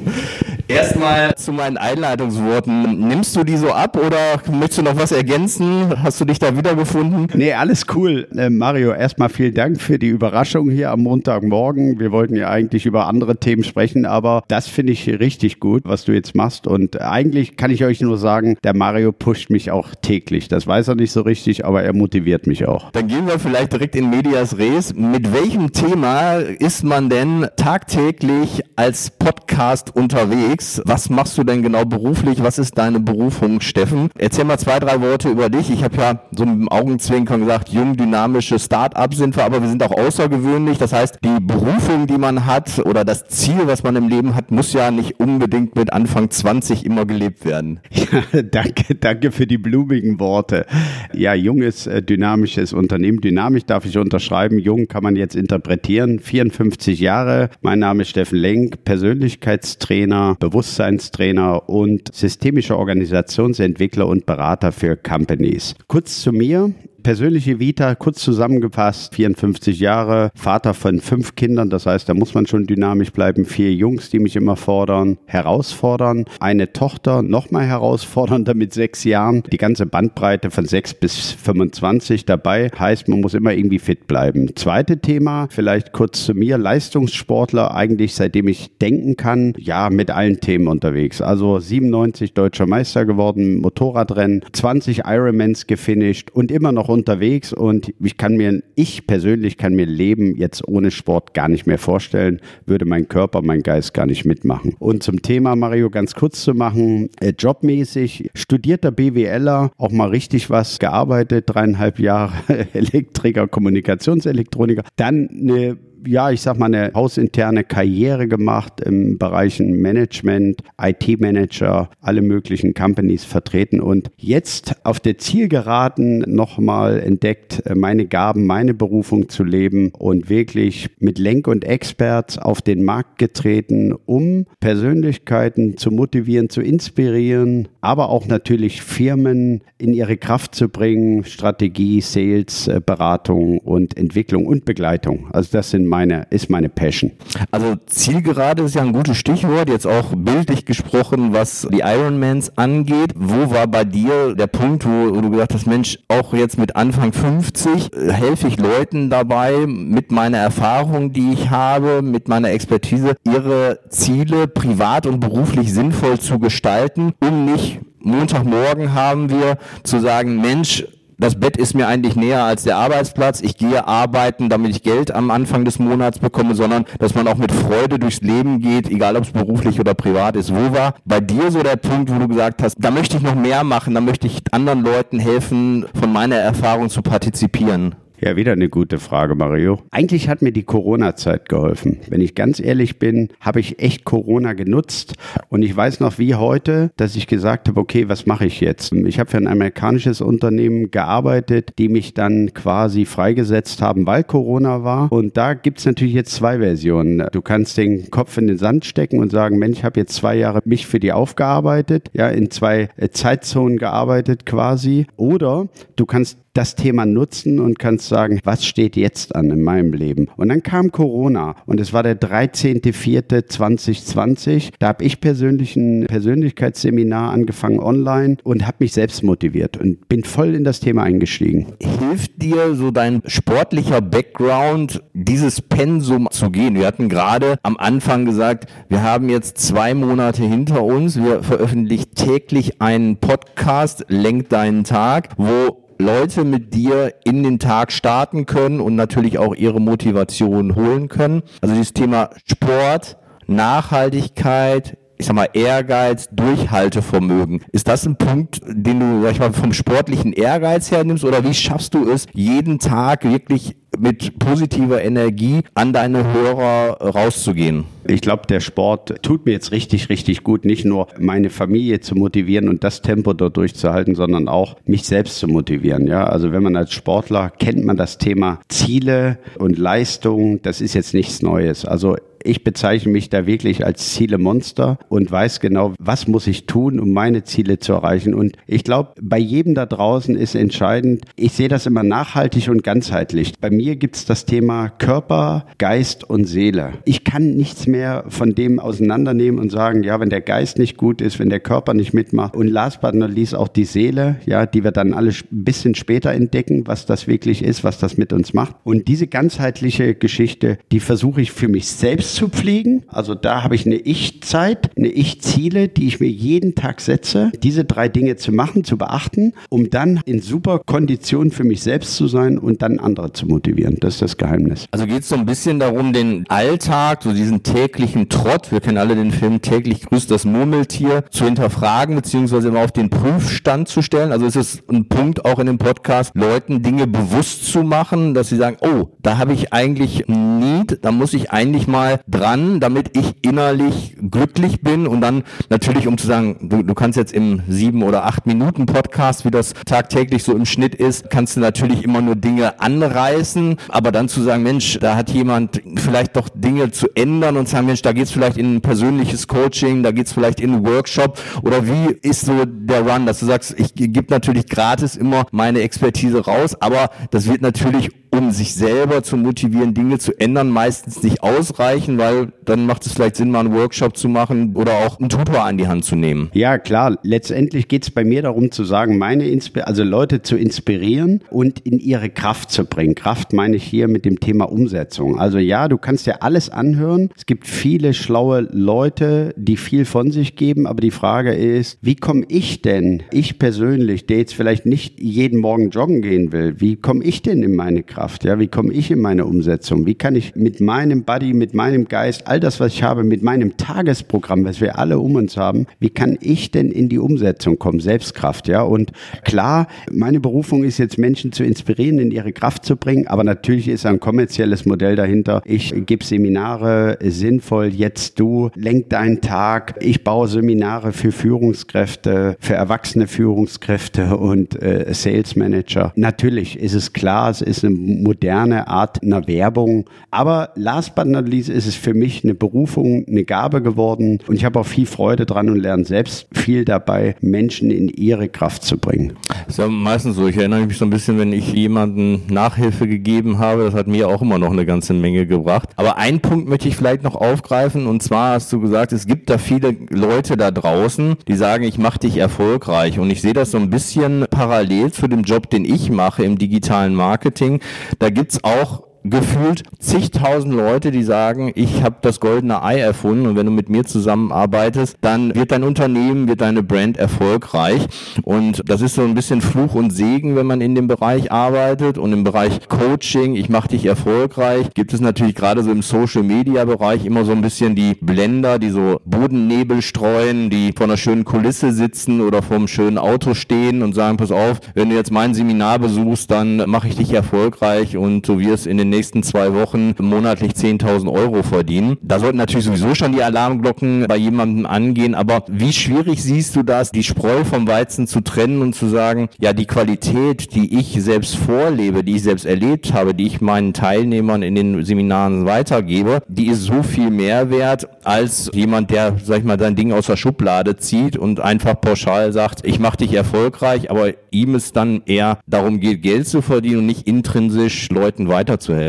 Erstmal 0.71 1.35
zu 1.35 1.53
meinen 1.53 1.77
Einleitungsworten. 1.77 3.09
Nimmst 3.09 3.35
du 3.35 3.43
die 3.43 3.57
so 3.57 3.73
ab 3.73 3.97
oder 3.97 4.41
möchtest 4.53 4.79
du 4.79 4.83
noch 4.83 4.97
was 4.97 5.11
ergänzen? 5.11 6.01
Hast 6.01 6.21
du 6.21 6.25
dich 6.25 6.39
da 6.39 6.57
wiedergefunden? 6.57 7.27
Nee, 7.35 7.55
alles 7.55 7.87
cool. 7.95 8.29
Äh, 8.37 8.51
Mario, 8.51 8.93
erstmal 8.93 9.31
vielen 9.31 9.55
Dank 9.55 9.81
für 9.81 9.99
die 9.99 10.07
Überraschung 10.07 10.71
hier 10.71 10.93
am 10.93 11.01
Montagmorgen. 11.01 11.99
Wir 11.99 12.13
wollten 12.13 12.37
ja 12.37 12.51
eigentlich 12.51 12.87
über 12.87 13.09
andere 13.09 13.37
Themen 13.37 13.65
sprechen, 13.65 14.07
aber 14.07 14.45
das 14.47 14.69
finde 14.69 14.93
ich 14.93 15.09
richtig 15.09 15.59
gut, 15.59 15.83
was 15.85 16.05
du 16.05 16.13
jetzt 16.13 16.37
machst. 16.37 16.69
Und 16.69 17.01
eigentlich 17.01 17.57
kann 17.57 17.73
ich 17.73 17.85
euch 17.85 18.01
nur 18.01 18.17
sagen, 18.17 18.57
der 18.63 18.77
Mario 18.77 19.11
pusht 19.11 19.51
mich 19.51 19.73
auch 19.73 19.89
täglich. 20.01 20.47
Das 20.47 20.69
weiß 20.69 20.87
er 20.87 20.95
nicht 20.95 21.11
so 21.11 21.23
richtig, 21.23 21.65
aber 21.65 21.83
er 21.83 21.95
motiviert 21.95 22.47
mich 22.47 22.60
auch. 22.67 22.91
Dann 22.93 23.09
gehen 23.09 23.27
wir 23.27 23.39
vielleicht 23.39 23.73
direkt 23.73 23.97
in 23.97 24.11
Medias 24.11 24.59
Res. 24.59 24.95
Mit 24.95 25.33
welchem 25.33 25.73
Thema 25.73 26.37
ist 26.37 26.85
man 26.85 27.09
denn 27.09 27.47
tagtäglich 27.57 28.63
als 28.77 29.11
Podcast 29.11 29.95
unterwegs? 29.95 30.81
Was 30.85 31.11
machst 31.11 31.37
du 31.39 31.45
denn 31.45 31.63
genau 31.63 31.85
beruflich? 31.85 32.43
Was 32.43 32.59
ist 32.59 32.79
deine 32.79 33.01
Berufung, 33.01 33.61
Steffen? 33.61 34.11
Erzähl 34.19 34.45
mal 34.45 34.59
zwei, 34.59 34.79
drei 34.79 35.01
Worte 35.01 35.29
über 35.29 35.49
dich. 35.49 35.71
Ich 35.71 35.85
habe 35.85 35.97
ja 35.97 36.23
so 36.37 36.47
mit 36.47 36.55
dem 36.55 36.69
Augenzwinkern 36.69 37.41
gesagt, 37.41 37.69
jung, 37.71 37.97
dynamische 37.97 38.59
Start-up 38.59 39.15
sind 39.15 39.37
wir, 39.37 39.45
aber 39.45 39.63
wir 39.63 39.69
sind 39.69 39.83
auch 39.83 39.97
außergewöhnlich. 39.97 40.79
Das 40.79 40.93
heißt, 40.93 41.19
die 41.25 41.41
Berufung, 41.41 42.07
die 42.07 42.19
man 42.19 42.47
hat 42.47 42.79
oder 42.79 43.05
das 43.05 43.25
Ziel, 43.27 43.67
was 43.67 43.83
man 43.83 43.97
im 43.97 44.09
Leben 44.09 44.35
hat, 44.35 44.51
muss 44.51 44.73
ja 44.73 44.91
nicht 44.91 45.21
unbedingt 45.21 45.77
mit 45.77 45.93
Anfang 45.93 46.31
20 46.31 46.87
immer 46.87 47.07
gelebt 47.07 47.45
werden. 47.45 47.81
Ja, 47.91 48.43
danke, 48.43 48.95
danke 48.95 49.33
für 49.33 49.47
die 49.47 49.59
blumigen 49.59 50.19
Worte. 50.21 50.67
Ja, 51.13 51.35
junges, 51.35 51.87
äh, 51.87 52.03
dynamisches 52.41 52.73
Unternehmen. 52.73 53.21
Dynamisch 53.21 53.65
darf 53.65 53.85
ich 53.85 53.99
unterschreiben. 53.99 54.59
Jung 54.59 54.87
kann 54.89 55.03
man 55.03 55.17
jetzt 55.17 55.37
interpretieren. 55.37 56.19
54 56.19 56.99
Jahre. 56.99 57.51
Mein 57.61 57.81
Name 57.81 58.03
ist 58.03 58.09
Steffen 58.09 58.39
Lenk, 58.39 58.85
Persönlichkeitstrainer, 58.85 60.37
Bewusstseinstrainer 60.41 61.69
und 61.69 62.15
systemischer 62.15 62.79
Organisationsentwickler 62.79 64.07
und 64.07 64.25
Berater 64.25 64.73
für 64.73 64.97
Companies. 64.97 65.75
Kurz 65.87 66.23
zu 66.23 66.33
mir 66.33 66.73
persönliche 67.03 67.59
Vita, 67.59 67.95
kurz 67.95 68.21
zusammengefasst, 68.21 69.15
54 69.15 69.81
Jahre, 69.81 70.31
Vater 70.35 70.75
von 70.75 71.01
fünf 71.01 71.35
Kindern, 71.35 71.71
das 71.71 71.87
heißt, 71.87 72.09
da 72.09 72.15
muss 72.15 72.35
man 72.35 72.47
schon 72.47 72.67
dynamisch 72.67 73.13
bleiben. 73.13 73.45
Vier 73.45 73.73
Jungs, 73.73 74.11
die 74.11 74.19
mich 74.19 74.37
immer 74.37 74.57
fordern, 74.57 75.19
herausfordern. 75.27 76.27
Eine 76.41 76.73
Tochter, 76.73 77.23
nochmal 77.23 77.67
herausfordernder 77.67 78.55
mit 78.61 78.75
sechs 78.75 79.05
Jahren. 79.05 79.43
Die 79.51 79.57
ganze 79.57 79.87
Bandbreite 79.87 80.51
von 80.51 80.67
sechs 80.67 80.95
bis 80.95 81.33
25 81.33 82.27
dabei. 82.27 82.71
Heißt, 82.79 83.09
man 83.09 83.21
muss 83.21 83.35
immer 83.35 83.53
irgendwie 83.53 83.79
fit 83.79 84.07
bleiben. 84.07 84.55
Zweite 84.57 85.01
Thema, 85.01 85.49
vielleicht 85.51 85.93
kurz 85.93 86.25
zu 86.25 86.35
mir, 86.35 86.59
Leistungssportler, 86.59 87.75
eigentlich 87.75 88.15
seitdem 88.15 88.49
ich 88.49 88.77
denken 88.79 89.17
kann, 89.17 89.55
ja, 89.57 89.89
mit 89.91 90.11
allen 90.11 90.41
Themen 90.41 90.69
unterwegs. 90.69 91.23
Also 91.23 91.59
97 91.59 92.35
deutscher 92.35 92.67
Meister 92.67 93.07
geworden, 93.07 93.61
Motorradrennen, 93.61 94.45
20 94.53 95.03
Ironmans 95.07 95.67
gefinisht 95.67 96.31
und 96.31 96.51
immer 96.51 96.73
noch 96.73 96.90
unterwegs 96.93 97.53
und 97.53 97.93
ich 98.01 98.17
kann 98.17 98.37
mir, 98.37 98.63
ich 98.75 99.07
persönlich 99.07 99.57
kann 99.57 99.75
mir 99.75 99.87
Leben 99.87 100.37
jetzt 100.37 100.67
ohne 100.67 100.91
Sport 100.91 101.35
gar 101.35 101.49
nicht 101.49 101.67
mehr 101.67 101.79
vorstellen, 101.79 102.41
würde 102.67 102.85
mein 102.85 103.09
Körper, 103.09 103.43
mein 103.43 103.63
Geist 103.63 103.95
gar 103.95 104.07
nicht 104.07 104.25
mitmachen. 104.25 104.75
Und 104.79 105.03
zum 105.03 105.23
Thema 105.23 105.57
Mario 105.57 105.91
ganz 105.91 106.15
kurz 106.15 106.43
zu 106.43 106.55
machen, 106.55 107.11
äh, 107.21 107.33
jobmäßig, 107.39 108.31
studierter 108.35 108.91
BWLer, 108.91 109.71
auch 109.77 109.91
mal 109.93 110.09
richtig 110.09 110.51
was 110.51 110.79
gearbeitet, 110.79 111.45
dreieinhalb 111.47 111.99
Jahre 111.99 112.33
Elektriker, 112.75 113.49
Kommunikationselektroniker, 113.49 114.83
dann 114.97 115.29
eine 115.29 115.79
ja, 116.07 116.31
ich 116.31 116.41
sag 116.41 116.59
mal, 116.59 116.67
eine 116.67 116.93
hausinterne 116.95 117.65
Karriere 117.65 118.29
gemacht 118.29 118.81
im 118.81 119.19
Bereichen 119.19 119.81
Management, 119.81 120.63
IT-Manager, 120.81 121.91
alle 122.01 122.23
möglichen 122.23 122.75
Companies 122.75 123.25
vertreten 123.25 123.81
und 123.81 124.11
jetzt 124.17 124.85
auf 124.85 125.01
der 125.01 125.19
Zielgeraden 125.19 126.21
nochmal 126.27 127.01
entdeckt, 127.01 127.63
äh, 127.67 127.75
meine 127.75 128.07
Gaben, 128.07 128.47
meine 128.47 128.75
Berufung 128.75 129.29
zu 129.29 129.45
leben 129.45 129.91
und 129.99 130.31
wirklich 130.31 130.91
mit 130.99 131.19
Lenk- 131.19 131.49
und 131.49 131.65
Experts 131.65 132.39
auf 132.39 132.63
den 132.63 132.83
Markt 132.83 133.19
getreten, 133.19 133.95
um 134.07 134.47
Persönlichkeiten 134.61 135.77
zu 135.77 135.91
motivieren, 135.91 136.49
zu 136.49 136.61
inspirieren, 136.61 137.69
aber 137.81 138.11
auch 138.11 138.27
natürlich 138.27 138.83
Firmen 138.83 139.63
in 139.79 139.95
ihre 139.95 140.17
Kraft 140.17 140.55
zu 140.55 140.69
bringen, 140.69 141.25
Strategie, 141.25 142.01
Sales, 142.01 142.69
äh, 142.69 142.81
Beratung 142.85 143.59
und 143.59 143.97
Entwicklung 143.97 144.47
und 144.47 144.65
Begleitung. 144.65 145.29
Also 145.33 145.51
das 145.53 145.71
sind 145.71 145.90
meine, 145.91 146.27
ist 146.31 146.49
meine 146.49 146.71
Passion. 146.71 147.11
Also 147.51 147.77
Zielgerade 147.87 148.63
ist 148.63 148.75
ja 148.75 148.83
ein 148.83 148.95
gutes 148.95 149.19
Stichwort, 149.19 149.69
jetzt 149.69 149.87
auch 149.87 150.15
bildlich 150.17 150.65
gesprochen, 150.65 151.35
was 151.35 151.69
die 151.71 151.81
Ironmans 151.81 152.57
angeht. 152.57 153.13
Wo 153.17 153.51
war 153.51 153.67
bei 153.67 153.85
dir 153.85 154.35
der 154.35 154.47
Punkt, 154.47 154.87
wo, 154.87 155.15
wo 155.15 155.21
du 155.21 155.31
gesagt 155.31 155.53
hast, 155.53 155.67
Mensch, 155.67 155.99
auch 156.09 156.33
jetzt 156.33 156.57
mit 156.59 156.77
Anfang 156.77 157.13
50 157.13 157.93
äh, 157.93 158.13
helfe 158.13 158.49
ich 158.49 158.57
Leuten 158.57 159.11
dabei, 159.11 159.67
mit 159.67 160.13
meiner 160.13 160.39
Erfahrung, 160.39 161.13
die 161.13 161.33
ich 161.33 161.51
habe, 161.51 162.01
mit 162.01 162.29
meiner 162.29 162.51
Expertise, 162.51 163.17
ihre 163.25 163.81
Ziele 163.91 164.47
privat 164.49 165.07
und 165.07 165.21
beruflich 165.21 165.75
sinnvoll 165.75 166.21
zu 166.21 166.39
gestalten, 166.39 167.13
um 167.21 167.45
nicht 167.45 167.81
Montagmorgen 168.03 168.95
haben 168.95 169.29
wir 169.29 169.59
zu 169.83 170.01
sagen, 170.01 170.41
Mensch, 170.41 170.87
das 171.21 171.39
Bett 171.39 171.57
ist 171.57 171.75
mir 171.75 171.87
eigentlich 171.87 172.17
näher 172.17 172.43
als 172.45 172.65
der 172.65 172.79
Arbeitsplatz. 172.79 173.43
Ich 173.43 173.57
gehe 173.57 173.87
arbeiten, 173.87 174.49
damit 174.49 174.71
ich 174.71 174.83
Geld 174.83 175.15
am 175.15 175.31
Anfang 175.31 175.65
des 175.65 175.79
Monats 175.79 176.19
bekomme, 176.19 176.55
sondern 176.55 176.87
dass 176.99 177.15
man 177.15 177.29
auch 177.29 177.37
mit 177.37 177.53
Freude 177.53 177.99
durchs 177.99 178.23
Leben 178.23 178.61
geht, 178.61 178.89
egal 178.89 179.17
ob 179.17 179.25
es 179.25 179.31
beruflich 179.31 179.79
oder 179.79 179.95
privat 179.95 180.35
ist. 180.37 180.55
Wo 180.55 180.73
war 180.73 180.95
bei 181.05 181.21
dir 181.21 181.51
so 181.51 181.63
der 181.63 181.77
Punkt, 181.77 182.13
wo 182.13 182.19
du 182.19 182.27
gesagt 182.27 182.63
hast, 182.63 182.77
da 182.79 182.91
möchte 182.91 183.19
ich 183.19 183.23
noch 183.23 183.35
mehr 183.35 183.65
machen, 183.65 183.95
da 183.95 184.01
möchte 184.01 184.27
ich 184.27 184.41
anderen 184.51 184.83
Leuten 184.83 185.19
helfen, 185.19 185.85
von 185.99 186.13
meiner 186.13 186.37
Erfahrung 186.37 186.89
zu 186.89 187.03
partizipieren? 187.03 187.95
Ja, 188.23 188.37
wieder 188.37 188.53
eine 188.53 188.69
gute 188.69 188.99
Frage, 188.99 189.35
Mario. 189.35 189.79
Eigentlich 189.91 190.29
hat 190.29 190.43
mir 190.43 190.53
die 190.53 190.65
Corona-Zeit 190.65 191.49
geholfen. 191.49 192.01
Wenn 192.11 192.21
ich 192.21 192.35
ganz 192.35 192.61
ehrlich 192.61 192.99
bin, 192.99 193.29
habe 193.41 193.61
ich 193.61 193.83
echt 193.83 194.05
Corona 194.05 194.53
genutzt. 194.53 195.15
Und 195.49 195.63
ich 195.63 195.75
weiß 195.75 196.01
noch 196.01 196.19
wie 196.19 196.35
heute, 196.35 196.91
dass 196.99 197.17
ich 197.17 197.27
gesagt 197.27 197.69
habe, 197.69 197.81
okay, 197.81 198.11
was 198.11 198.27
mache 198.27 198.45
ich 198.45 198.61
jetzt? 198.61 198.93
Ich 198.93 199.19
habe 199.19 199.31
für 199.31 199.39
ein 199.39 199.47
amerikanisches 199.47 200.21
Unternehmen 200.21 200.91
gearbeitet, 200.91 201.73
die 201.79 201.89
mich 201.89 202.13
dann 202.13 202.53
quasi 202.53 203.07
freigesetzt 203.07 203.81
haben, 203.81 204.07
weil 204.07 204.23
Corona 204.23 204.85
war. 204.85 205.11
Und 205.11 205.39
da 205.39 205.55
gibt 205.55 205.79
es 205.79 205.87
natürlich 205.87 206.13
jetzt 206.13 206.35
zwei 206.35 206.59
Versionen. 206.59 207.27
Du 207.33 207.41
kannst 207.41 207.79
den 207.79 208.11
Kopf 208.11 208.37
in 208.37 208.49
den 208.49 208.59
Sand 208.59 208.85
stecken 208.85 209.19
und 209.21 209.33
sagen, 209.33 209.57
Mensch, 209.57 209.79
ich 209.79 209.85
habe 209.85 209.99
jetzt 209.99 210.15
zwei 210.15 210.37
Jahre 210.37 210.61
mich 210.67 210.87
für 210.87 211.01
die 211.01 211.13
aufgearbeitet, 211.13 212.11
ja, 212.13 212.29
in 212.29 212.51
zwei 212.51 212.91
äh, 212.99 213.09
Zeitzonen 213.09 213.79
gearbeitet 213.79 214.45
quasi. 214.45 215.07
Oder 215.17 215.69
du 215.97 216.05
kannst 216.05 216.37
das 216.53 216.75
Thema 216.75 217.07
nutzen 217.07 217.61
und 217.61 217.79
kannst 217.79 218.09
sagen, 218.09 218.41
was 218.45 218.67
steht 218.67 218.97
jetzt 218.97 219.37
an 219.37 219.51
in 219.51 219.63
meinem 219.63 219.93
Leben? 219.93 220.29
Und 220.37 220.49
dann 220.49 220.63
kam 220.63 220.93
Corona 220.93 221.57
und 221.67 221.79
es 221.81 221.93
war 221.93 222.03
der 222.03 222.19
13.04.2020. 222.19 224.71
Da 224.79 224.89
habe 224.89 225.05
ich 225.05 225.21
persönlich 225.21 225.77
ein 225.77 226.07
Persönlichkeitsseminar 226.07 227.31
angefangen 227.31 227.79
online 227.79 228.39
und 228.43 228.67
habe 228.67 228.79
mich 228.81 228.93
selbst 228.93 229.23
motiviert 229.23 229.77
und 229.77 230.09
bin 230.09 230.25
voll 230.25 230.55
in 230.55 230.65
das 230.65 230.81
Thema 230.81 231.03
eingestiegen. 231.05 231.67
Hilft 231.81 232.43
dir 232.43 232.75
so 232.75 232.91
dein 232.91 233.23
sportlicher 233.27 234.01
Background, 234.01 235.03
dieses 235.13 235.61
Pensum 235.61 236.29
zu 236.31 236.51
gehen? 236.51 236.75
Wir 236.75 236.87
hatten 236.87 237.09
gerade 237.09 237.57
am 237.63 237.77
Anfang 237.77 238.25
gesagt, 238.25 238.67
wir 238.89 239.03
haben 239.03 239.29
jetzt 239.29 239.59
zwei 239.59 239.95
Monate 239.95 240.43
hinter 240.43 240.83
uns. 240.83 241.17
Wir 241.17 241.43
veröffentlichen 241.43 242.15
täglich 242.15 242.81
einen 242.81 243.19
Podcast, 243.19 244.07
Lenk 244.09 244.49
deinen 244.49 244.85
Tag, 244.85 245.35
wo 245.37 245.90
Leute 246.01 246.45
mit 246.45 246.75
dir 246.75 247.15
in 247.25 247.43
den 247.43 247.59
Tag 247.59 247.93
starten 247.93 248.47
können 248.47 248.81
und 248.81 248.97
natürlich 248.97 249.39
auch 249.39 249.55
ihre 249.55 249.81
Motivation 249.81 250.75
holen 250.75 251.09
können. 251.09 251.43
Also 251.61 251.75
dieses 251.75 251.93
Thema 251.93 252.31
Sport, 252.47 253.19
Nachhaltigkeit, 253.47 254.97
ich 255.21 255.27
sag 255.27 255.37
mal, 255.37 255.49
Ehrgeiz, 255.53 256.29
Durchhaltevermögen. 256.33 257.63
Ist 257.73 257.89
das 257.89 258.07
ein 258.07 258.17
Punkt, 258.17 258.61
den 258.67 259.01
du, 259.01 259.23
sag 259.23 259.33
ich 259.33 259.39
mal, 259.39 259.53
vom 259.53 259.75
sportlichen 259.75 260.33
Ehrgeiz 260.33 260.91
her 260.91 261.05
nimmst 261.05 261.25
oder 261.25 261.45
wie 261.45 261.53
schaffst 261.53 261.93
du 261.93 262.11
es, 262.11 262.27
jeden 262.33 262.79
Tag 262.79 263.31
wirklich 263.31 263.77
mit 263.99 264.39
positiver 264.39 265.03
Energie 265.03 265.61
an 265.75 265.93
deine 265.93 266.33
Hörer 266.33 266.97
rauszugehen? 267.03 267.85
Ich 268.07 268.23
glaube, 268.23 268.47
der 268.49 268.61
Sport 268.61 269.23
tut 269.23 269.45
mir 269.45 269.53
jetzt 269.53 269.73
richtig, 269.73 270.09
richtig 270.09 270.43
gut, 270.43 270.65
nicht 270.65 270.87
nur 270.87 271.09
meine 271.19 271.51
Familie 271.51 272.01
zu 272.01 272.15
motivieren 272.15 272.71
und 272.71 272.83
das 272.83 273.03
Tempo 273.03 273.35
dort 273.35 273.59
durchzuhalten, 273.59 274.15
sondern 274.15 274.49
auch 274.49 274.77
mich 274.87 275.05
selbst 275.05 275.39
zu 275.39 275.49
motivieren. 275.49 276.07
Ja, 276.07 276.25
also 276.25 276.51
wenn 276.51 276.63
man 276.63 276.77
als 276.77 276.95
Sportler 276.95 277.51
kennt 277.51 277.85
man 277.85 277.99
das 277.99 278.17
Thema 278.17 278.61
Ziele 278.69 279.39
und 279.59 279.77
Leistung, 279.77 280.63
das 280.63 280.81
ist 280.81 280.95
jetzt 280.95 281.13
nichts 281.13 281.43
Neues. 281.43 281.85
Also 281.85 282.17
ich 282.43 282.65
bezeichne 282.65 283.13
mich 283.13 283.29
da 283.29 283.47
wirklich 283.47 283.85
als 283.85 284.15
Zielemonster 284.15 284.99
und 285.09 285.31
weiß 285.31 285.61
genau, 285.61 285.95
was 285.99 286.27
muss 286.27 286.47
ich 286.47 286.67
tun, 286.67 287.01
um 287.01 287.13
meine 287.13 287.45
Ziele 287.45 287.79
zu 287.79 287.93
erreichen. 287.93 288.35
Und 288.35 288.57
ich 288.67 288.85
glaube, 288.85 289.13
bei 289.21 289.39
jedem 289.39 289.75
da 289.75 289.87
draußen 289.87 290.37
ist 290.37 290.55
entscheidend, 290.55 291.25
ich 291.37 291.53
sehe 291.53 291.69
das 291.69 291.87
immer 291.87 292.03
nachhaltig 292.03 292.69
und 292.69 292.83
ganzheitlich. 292.83 293.53
Bei 293.61 293.71
mir 293.71 293.97
gibt 293.97 294.17
es 294.17 294.25
das 294.25 294.47
Thema 294.47 294.89
Körper, 294.89 295.67
Geist 295.79 296.29
und 296.29 296.47
Seele. 296.47 296.93
Ich 297.05 297.25
kann 297.25 297.57
nichts 297.57 297.87
mehr 297.87 298.25
von 298.29 298.55
dem 298.55 298.81
auseinandernehmen 298.81 299.61
und 299.61 299.71
sagen, 299.71 300.03
ja, 300.03 300.21
wenn 300.21 300.31
der 300.31 300.41
Geist 300.41 300.79
nicht 300.79 300.97
gut 300.97 301.21
ist, 301.21 301.39
wenn 301.39 301.51
der 301.51 301.61
Körper 301.61 301.95
nicht 301.95 302.15
mitmacht 302.15 302.57
und 302.57 302.69
last 302.69 303.01
but 303.01 303.15
not 303.15 303.31
least 303.31 303.55
auch 303.55 303.69
die 303.69 303.85
Seele, 303.85 304.37
ja, 304.47 304.67
die 304.67 304.85
wir 304.85 304.93
dann 304.93 305.13
alle 305.13 305.31
ein 305.31 305.65
bisschen 305.65 305.95
später 305.95 306.33
entdecken, 306.33 306.87
was 306.87 307.07
das 307.07 307.27
wirklich 307.27 307.63
ist, 307.63 307.85
was 307.85 307.99
das 307.99 308.17
mit 308.17 308.33
uns 308.33 308.55
macht. 308.55 308.77
Und 308.85 309.09
diese 309.09 309.27
ganzheitliche 309.27 310.15
Geschichte, 310.15 310.79
die 310.93 311.01
versuche 311.01 311.41
ich 311.43 311.53
für 311.53 311.69
mich 311.69 311.87
selbst 311.87 312.30
zu 312.35 312.49
pflegen. 312.49 313.05
Also 313.09 313.35
da 313.35 313.63
habe 313.63 313.75
ich 313.75 313.87
eine 313.87 313.97
Ich-Zeit, 313.97 314.91
eine 314.97 315.09
Ich-Ziele, 315.09 315.89
die 315.89 316.09
ich 316.09 316.21
mir 316.21 316.29
jeden 316.29 316.75
Tag 316.75 317.01
setze, 317.01 317.51
diese 317.63 317.85
drei 317.85 318.09
Dinge 318.09 318.37
zu 318.37 318.53
machen, 318.53 318.85
zu 318.85 318.97
beachten, 318.99 319.53
um 319.69 319.91
dann 319.91 320.21
in 320.25 320.41
super 320.41 320.81
Kondition 320.81 321.51
für 321.51 321.65
mich 321.65 321.83
selbst 321.83 322.17
zu 322.17 322.29
sein 322.29 322.59
und 322.59 322.83
dann 322.83 322.99
andere 322.99 323.33
zu 323.33 323.47
motivieren. 323.47 323.97
Das 324.01 324.15
ist 324.15 324.23
das 324.23 324.37
Geheimnis. 324.37 324.87
Also 324.91 325.07
geht 325.07 325.23
es 325.23 325.29
so 325.29 325.37
ein 325.37 325.47
bisschen 325.47 325.79
darum, 325.79 326.13
den 326.13 326.45
Alltag, 326.49 327.23
so 327.23 327.33
diesen 327.33 327.63
täglichen 327.63 328.29
Trott, 328.29 328.73
wir 328.73 328.81
kennen 328.81 328.99
alle 328.99 329.15
den 329.15 329.31
Film 329.31 329.61
täglich 329.63 330.03
grüßt 330.03 330.31
das 330.31 330.45
Murmeltier, 330.45 331.25
zu 331.31 331.45
hinterfragen, 331.45 332.17
beziehungsweise 332.17 332.69
immer 332.69 332.81
auf 332.81 332.93
den 332.93 333.11
Prüfstand 333.11 333.89
zu 333.89 334.03
stellen. 334.03 334.33
Also 334.33 334.47
ist 334.47 334.57
es 334.57 334.83
ein 334.89 335.07
Punkt 335.07 335.45
auch 335.45 335.59
in 335.59 335.67
dem 335.67 335.79
Podcast, 335.79 336.33
Leuten 336.35 336.83
Dinge 336.83 337.07
bewusst 337.07 337.67
zu 337.67 337.83
machen, 337.83 338.35
dass 338.35 338.49
sie 338.49 338.57
sagen, 338.57 338.77
oh, 338.81 339.09
da 339.23 339.39
habe 339.39 339.53
ich 339.53 339.73
eigentlich 339.73 340.25
Need, 340.27 340.99
da 341.03 341.13
muss 341.13 341.33
ich 341.33 341.51
eigentlich 341.51 341.87
mal 341.87 342.20
dran, 342.27 342.81
damit 342.81 343.17
ich 343.17 343.35
innerlich 343.43 344.17
glücklich 344.31 344.83
bin. 344.83 345.07
Und 345.07 345.21
dann 345.21 345.45
natürlich, 345.69 346.07
um 346.07 346.19
zu 346.19 346.27
sagen, 346.27 346.69
du, 346.69 346.83
du 346.83 346.95
kannst 346.95 347.17
jetzt 347.17 347.33
im 347.33 347.63
sieben 347.69 348.03
oder 348.03 348.25
acht 348.25 348.47
Minuten 348.47 348.87
Podcast, 348.87 349.45
wie 349.45 349.51
das 349.51 349.75
tagtäglich 349.87 350.45
so 350.45 350.53
im 350.53 350.67
Schnitt 350.67 350.95
ist, 350.95 351.31
kannst 351.31 351.57
du 351.57 351.61
natürlich 351.61 352.05
immer 352.05 352.21
nur 352.21 352.37
Dinge 352.37 352.81
anreißen, 352.81 353.77
aber 353.89 354.13
dann 354.13 354.29
zu 354.29 354.43
sagen, 354.43 354.63
Mensch, 354.63 354.99
da 355.01 355.17
hat 355.17 355.31
jemand 355.31 355.83
vielleicht 355.97 356.37
doch 356.37 356.49
Dinge 356.55 356.91
zu 356.91 357.09
ändern 357.15 357.57
und 357.57 357.69
sagen, 357.69 357.87
Mensch, 357.87 358.03
da 358.03 358.13
geht's 358.13 358.31
vielleicht 358.31 358.57
in 358.57 358.77
ein 358.77 358.81
persönliches 358.81 359.47
Coaching, 359.47 360.03
da 360.03 360.13
geht's 360.13 360.33
vielleicht 360.33 360.61
in 360.61 360.75
einen 360.75 360.87
Workshop. 360.87 361.39
Oder 361.63 361.87
wie 361.87 362.17
ist 362.23 362.47
so 362.47 362.65
der 362.65 363.03
Run, 363.03 363.27
dass 363.27 363.41
du 363.41 363.47
sagst, 363.47 363.75
ich 363.79 363.95
gebe 363.95 364.27
natürlich 364.31 364.67
gratis 364.67 365.17
immer 365.17 365.47
meine 365.51 365.81
Expertise 365.81 366.45
raus, 366.45 366.77
aber 366.81 367.11
das 367.31 367.47
wird 367.49 367.63
natürlich 367.63 368.11
um 368.33 368.53
sich 368.53 368.75
selber 368.75 369.23
zu 369.23 369.37
motivieren, 369.37 369.95
Dinge 369.95 370.19
zu 370.19 370.39
ändern, 370.39 370.71
meistens 370.71 371.23
nicht 371.23 371.43
ausreichen, 371.43 372.10
weil 372.19 372.53
dann 372.65 372.87
macht 372.87 373.07
es 373.07 373.13
vielleicht 373.13 373.37
Sinn, 373.37 373.51
mal 373.51 373.61
einen 373.61 373.75
Workshop 373.75 374.17
zu 374.17 374.29
machen 374.29 374.75
oder 374.75 374.93
auch 374.93 375.19
einen 375.19 375.29
Tutor 375.29 375.65
an 375.65 375.79
die 375.79 375.89
Hand 375.89 376.05
zu 376.05 376.17
nehmen. 376.17 376.51
Ja, 376.53 376.79
klar. 376.79 377.19
Letztendlich 377.23 377.89
geht 377.89 378.05
es 378.05 378.11
bei 378.11 378.25
mir 378.25 378.43
darum 378.43 378.71
zu 378.71 378.85
sagen, 378.85 379.19
meine 379.19 379.49
Insp 379.49 379.79
also 379.85 380.05
Leute 380.05 380.43
zu 380.43 380.57
inspirieren 380.57 381.43
und 381.51 381.81
in 381.81 381.99
ihre 381.99 382.31
Kraft 382.31 382.71
zu 382.71 382.85
bringen. 382.85 383.15
Kraft 383.15 383.53
meine 383.53 383.77
ich 383.77 383.85
hier 383.85 384.09
mit 384.09 384.25
dem 384.25 384.41
Thema 384.41 384.71
Umsetzung. 384.71 385.39
Also 385.39 385.59
ja, 385.59 385.89
du 385.89 385.99
kannst 385.99 386.27
dir 386.27 386.43
alles 386.43 386.71
anhören. 386.71 387.31
Es 387.37 387.47
gibt 387.47 387.67
viele 387.67 388.15
schlaue 388.15 388.69
Leute, 388.73 389.55
die 389.57 389.77
viel 389.77 390.05
von 390.05 390.31
sich 390.31 390.57
geben, 390.57 390.87
aber 390.87 391.01
die 391.01 391.11
Frage 391.11 391.53
ist, 391.53 391.99
wie 392.03 392.17
komme 392.17 392.45
ich 392.49 392.83
denn, 392.83 393.23
ich 393.33 393.59
persönlich, 393.59 394.27
der 394.27 394.39
jetzt 394.39 394.55
vielleicht 394.55 394.87
nicht 394.87 395.21
jeden 395.21 395.61
Morgen 395.61 395.91
joggen 395.91 396.23
gehen 396.23 396.53
will, 396.53 396.81
wie 396.81 396.97
komme 396.97 397.25
ich 397.25 397.43
denn 397.43 397.63
in 397.63 397.75
meine 397.75 398.03
Kraft? 398.03 398.45
Ja, 398.45 398.59
wie 398.59 398.69
komme 398.69 398.93
ich 398.93 399.11
in 399.11 399.21
meine 399.21 399.47
Umsetzung? 399.47 400.07
Wie 400.07 400.15
kann 400.15 400.35
ich 400.35 400.55
mit 400.55 400.81
meinem 400.81 401.25
Body, 401.25 401.53
mit 401.53 401.75
meinem 401.75 402.00
Geist, 402.09 402.47
all 402.47 402.61
das, 402.61 402.81
was 402.81 402.93
ich 402.95 403.03
habe, 403.03 403.25
mit 403.25 403.43
meinem 403.43 403.77
Tagesprogramm, 403.77 404.65
was 404.65 404.81
wir 404.81 404.99
alle 404.99 405.19
um 405.19 405.37
uns 405.37 405.57
haben, 405.57 405.87
wie 405.99 406.11
kann 406.11 406.39
ich 406.41 406.71
denn 406.71 406.91
in 406.91 407.09
die 407.09 407.19
Umsetzung 407.19 407.79
kommen? 407.79 408.01
Selbstkraft, 408.01 408.69
ja. 408.69 408.83
Und 408.83 409.13
klar, 409.45 409.87
meine 410.11 410.41
Berufung 410.41 410.85
ist 410.85 410.99
jetzt 410.99 411.19
Menschen 411.19 411.53
zu 411.53 411.65
inspirieren, 411.65 412.19
in 412.19 412.31
ihre 412.31 412.53
Kraft 412.53 412.85
zu 412.85 412.97
bringen, 412.97 413.27
aber 413.27 413.45
natürlich 413.45 413.89
ist 413.89 414.07
ein 414.07 414.21
kommerzielles 414.21 414.85
Modell 414.85 415.17
dahinter. 415.17 415.63
Ich 415.65 415.95
gebe 416.07 416.25
Seminare 416.25 417.19
sinnvoll, 417.23 417.89
jetzt 417.89 418.39
du, 418.41 418.71
lenk 418.75 419.11
deinen 419.11 419.41
Tag. 419.41 419.95
Ich 420.01 420.25
baue 420.25 420.49
Seminare 420.49 421.13
für 421.13 421.33
Führungskräfte, 421.33 422.57
für 422.61 422.75
erwachsene 422.75 423.27
Führungskräfte 423.27 424.37
und 424.37 424.81
äh, 424.83 425.13
Sales 425.13 425.57
Manager. 425.57 426.13
Natürlich 426.17 426.79
ist 426.79 426.95
es 426.95 427.13
klar, 427.13 427.51
es 427.51 427.61
ist 427.61 427.85
eine 427.85 427.95
moderne 427.95 428.89
Art 428.89 429.23
einer 429.23 429.47
Werbung. 429.47 430.09
Aber 430.31 430.71
last 430.75 431.15
but 431.15 431.27
not 431.27 431.49
least 431.49 431.69
ist 431.69 431.87
es 431.87 431.90
für 431.97 432.15
mich 432.15 432.45
eine 432.45 432.55
Berufung, 432.55 433.25
eine 433.29 433.45
Gabe 433.45 433.83
geworden 433.83 434.39
und 434.47 434.57
ich 434.57 434.65
habe 434.65 434.79
auch 434.79 434.87
viel 434.87 435.07
Freude 435.07 435.47
dran 435.47 435.69
und 435.69 435.79
lerne 435.79 436.05
selbst 436.05 436.49
viel 436.53 436.85
dabei, 436.85 437.37
Menschen 437.41 437.91
in 437.91 438.09
ihre 438.09 438.49
Kraft 438.49 438.83
zu 438.83 438.99
bringen. 438.99 439.35
Das 439.49 439.69
ist 439.69 439.79
ja 439.79 439.89
meistens 439.89 440.37
so. 440.37 440.47
Ich 440.47 440.57
erinnere 440.57 440.87
mich 440.87 440.99
so 440.99 441.05
ein 441.05 441.11
bisschen, 441.11 441.39
wenn 441.39 441.53
ich 441.53 441.73
jemanden 441.73 442.43
Nachhilfe 442.49 443.07
gegeben 443.07 443.59
habe, 443.59 443.85
das 443.85 443.95
hat 443.95 444.07
mir 444.07 444.29
auch 444.29 444.43
immer 444.43 444.59
noch 444.59 444.73
eine 444.73 444.87
ganze 444.87 445.15
Menge 445.15 445.47
gebracht. 445.47 445.91
Aber 445.97 446.19
einen 446.19 446.41
Punkt 446.41 446.69
möchte 446.69 446.89
ich 446.89 446.97
vielleicht 446.97 447.23
noch 447.23 447.35
aufgreifen 447.35 448.07
und 448.07 448.23
zwar 448.23 448.55
hast 448.55 448.73
du 448.73 448.81
gesagt, 448.81 449.13
es 449.13 449.27
gibt 449.27 449.51
da 449.51 449.59
viele 449.59 449.97
Leute 450.11 450.57
da 450.57 450.71
draußen, 450.71 451.37
die 451.49 451.55
sagen, 451.55 451.85
ich 451.85 451.99
mache 451.99 452.21
dich 452.21 452.37
erfolgreich 452.37 453.19
und 453.19 453.31
ich 453.31 453.41
sehe 453.41 453.53
das 453.53 453.71
so 453.71 453.79
ein 453.79 453.91
bisschen 453.91 454.47
parallel 454.51 455.13
zu 455.13 455.29
dem 455.29 455.43
Job, 455.43 455.71
den 455.71 455.85
ich 455.85 456.11
mache 456.11 456.45
im 456.45 456.59
digitalen 456.59 457.15
Marketing. 457.15 457.81
Da 458.19 458.31
gibt's 458.31 458.63
auch 458.65 459.10
gefühlt 459.25 459.83
zigtausend 459.99 460.75
Leute, 460.75 461.11
die 461.11 461.23
sagen, 461.23 461.73
ich 461.75 462.03
habe 462.03 462.17
das 462.23 462.41
goldene 462.41 462.83
Ei 462.83 462.99
erfunden 462.99 463.47
und 463.47 463.57
wenn 463.57 463.67
du 463.67 463.73
mit 463.73 463.89
mir 463.89 464.05
zusammenarbeitest, 464.05 465.17
dann 465.21 465.55
wird 465.55 465.73
dein 465.73 465.85
Unternehmen, 465.85 466.49
wird 466.49 466.61
deine 466.61 466.83
Brand 466.83 467.17
erfolgreich. 467.17 468.07
Und 468.43 468.83
das 468.87 469.03
ist 469.03 469.15
so 469.15 469.23
ein 469.23 469.35
bisschen 469.35 469.61
Fluch 469.61 469.95
und 469.95 470.11
Segen, 470.11 470.57
wenn 470.57 470.67
man 470.67 470.81
in 470.81 470.95
dem 470.95 471.07
Bereich 471.07 471.53
arbeitet 471.53 472.19
und 472.19 472.33
im 472.33 472.45
Bereich 472.45 472.89
Coaching, 472.89 473.57
ich 473.57 473.69
mache 473.69 473.89
dich 473.89 474.07
erfolgreich, 474.07 474.89
gibt 474.95 475.13
es 475.13 475.21
natürlich 475.21 475.55
gerade 475.55 475.83
so 475.83 475.91
im 475.91 476.03
Social 476.03 476.43
Media 476.43 476.85
Bereich 476.85 477.25
immer 477.25 477.45
so 477.45 477.53
ein 477.53 477.61
bisschen 477.61 477.95
die 477.95 478.15
Blender, 478.21 478.79
die 478.79 478.91
so 478.91 479.21
Bodennebel 479.25 480.03
streuen, 480.03 480.71
die 480.71 480.93
vor 480.97 481.07
einer 481.07 481.17
schönen 481.17 481.45
Kulisse 481.45 481.93
sitzen 481.93 482.41
oder 482.41 482.63
vor 482.63 482.77
einem 482.77 482.89
schönen 482.89 483.19
Auto 483.19 483.55
stehen 483.55 484.03
und 484.03 484.15
sagen, 484.15 484.37
pass 484.37 484.51
auf, 484.51 484.81
wenn 484.95 485.11
du 485.11 485.17
jetzt 485.17 485.31
mein 485.31 485.55
Seminar 485.55 485.99
besuchst, 485.99 486.51
dann 486.51 486.89
mache 486.89 487.09
ich 487.09 487.17
dich 487.17 487.33
erfolgreich 487.33 488.17
und 488.17 488.49
du 488.49 488.59
wirst 488.59 488.87
in 488.87 488.97
den 488.97 489.10
nächsten 489.11 489.43
zwei 489.43 489.75
Wochen 489.75 490.15
monatlich 490.19 490.73
10.000 490.73 491.31
Euro 491.31 491.63
verdienen. 491.63 492.17
Da 492.23 492.39
sollten 492.39 492.57
natürlich 492.57 492.87
sowieso 492.87 493.15
schon 493.15 493.33
die 493.33 493.43
Alarmglocken 493.43 494.27
bei 494.29 494.37
jemandem 494.37 494.87
angehen, 494.87 495.35
aber 495.35 495.65
wie 495.69 495.93
schwierig 495.93 496.43
siehst 496.43 496.77
du 496.77 496.83
das, 496.83 497.11
die 497.11 497.23
Spreu 497.23 497.65
vom 497.65 497.87
Weizen 497.87 498.27
zu 498.27 498.41
trennen 498.41 498.81
und 498.83 498.95
zu 498.95 499.09
sagen, 499.09 499.49
ja, 499.59 499.73
die 499.73 499.87
Qualität, 499.87 500.75
die 500.75 500.99
ich 500.99 501.23
selbst 501.23 501.57
vorlebe, 501.57 502.25
die 502.25 502.37
ich 502.37 502.43
selbst 502.43 502.65
erlebt 502.65 503.13
habe, 503.13 503.35
die 503.35 503.47
ich 503.47 503.61
meinen 503.61 503.93
Teilnehmern 503.93 504.63
in 504.63 504.75
den 504.75 505.05
Seminaren 505.05 505.67
weitergebe, 505.67 506.43
die 506.49 506.67
ist 506.67 506.83
so 506.83 507.03
viel 507.03 507.31
mehr 507.31 507.71
wert 507.71 508.09
als 508.25 508.71
jemand, 508.73 509.11
der, 509.11 509.37
sag 509.43 509.59
ich 509.59 509.65
mal, 509.65 509.79
sein 509.79 509.97
Ding 509.97 510.13
aus 510.13 510.27
der 510.27 510.37
Schublade 510.37 510.97
zieht 510.97 511.37
und 511.37 511.61
einfach 511.61 512.01
pauschal 512.01 512.53
sagt, 512.53 512.87
ich 512.87 512.99
mache 512.99 513.19
dich 513.19 513.33
erfolgreich, 513.35 514.11
aber 514.11 514.33
ihm 514.51 514.75
es 514.75 514.93
dann 514.93 515.23
eher 515.27 515.59
darum 515.67 516.01
geht, 516.01 516.23
Geld 516.23 516.47
zu 516.47 516.63
verdienen 516.63 516.99
und 516.99 517.07
nicht 517.07 517.27
intrinsisch 517.27 518.09
Leuten 518.11 518.49
weiterzuhelfen. 518.49 519.00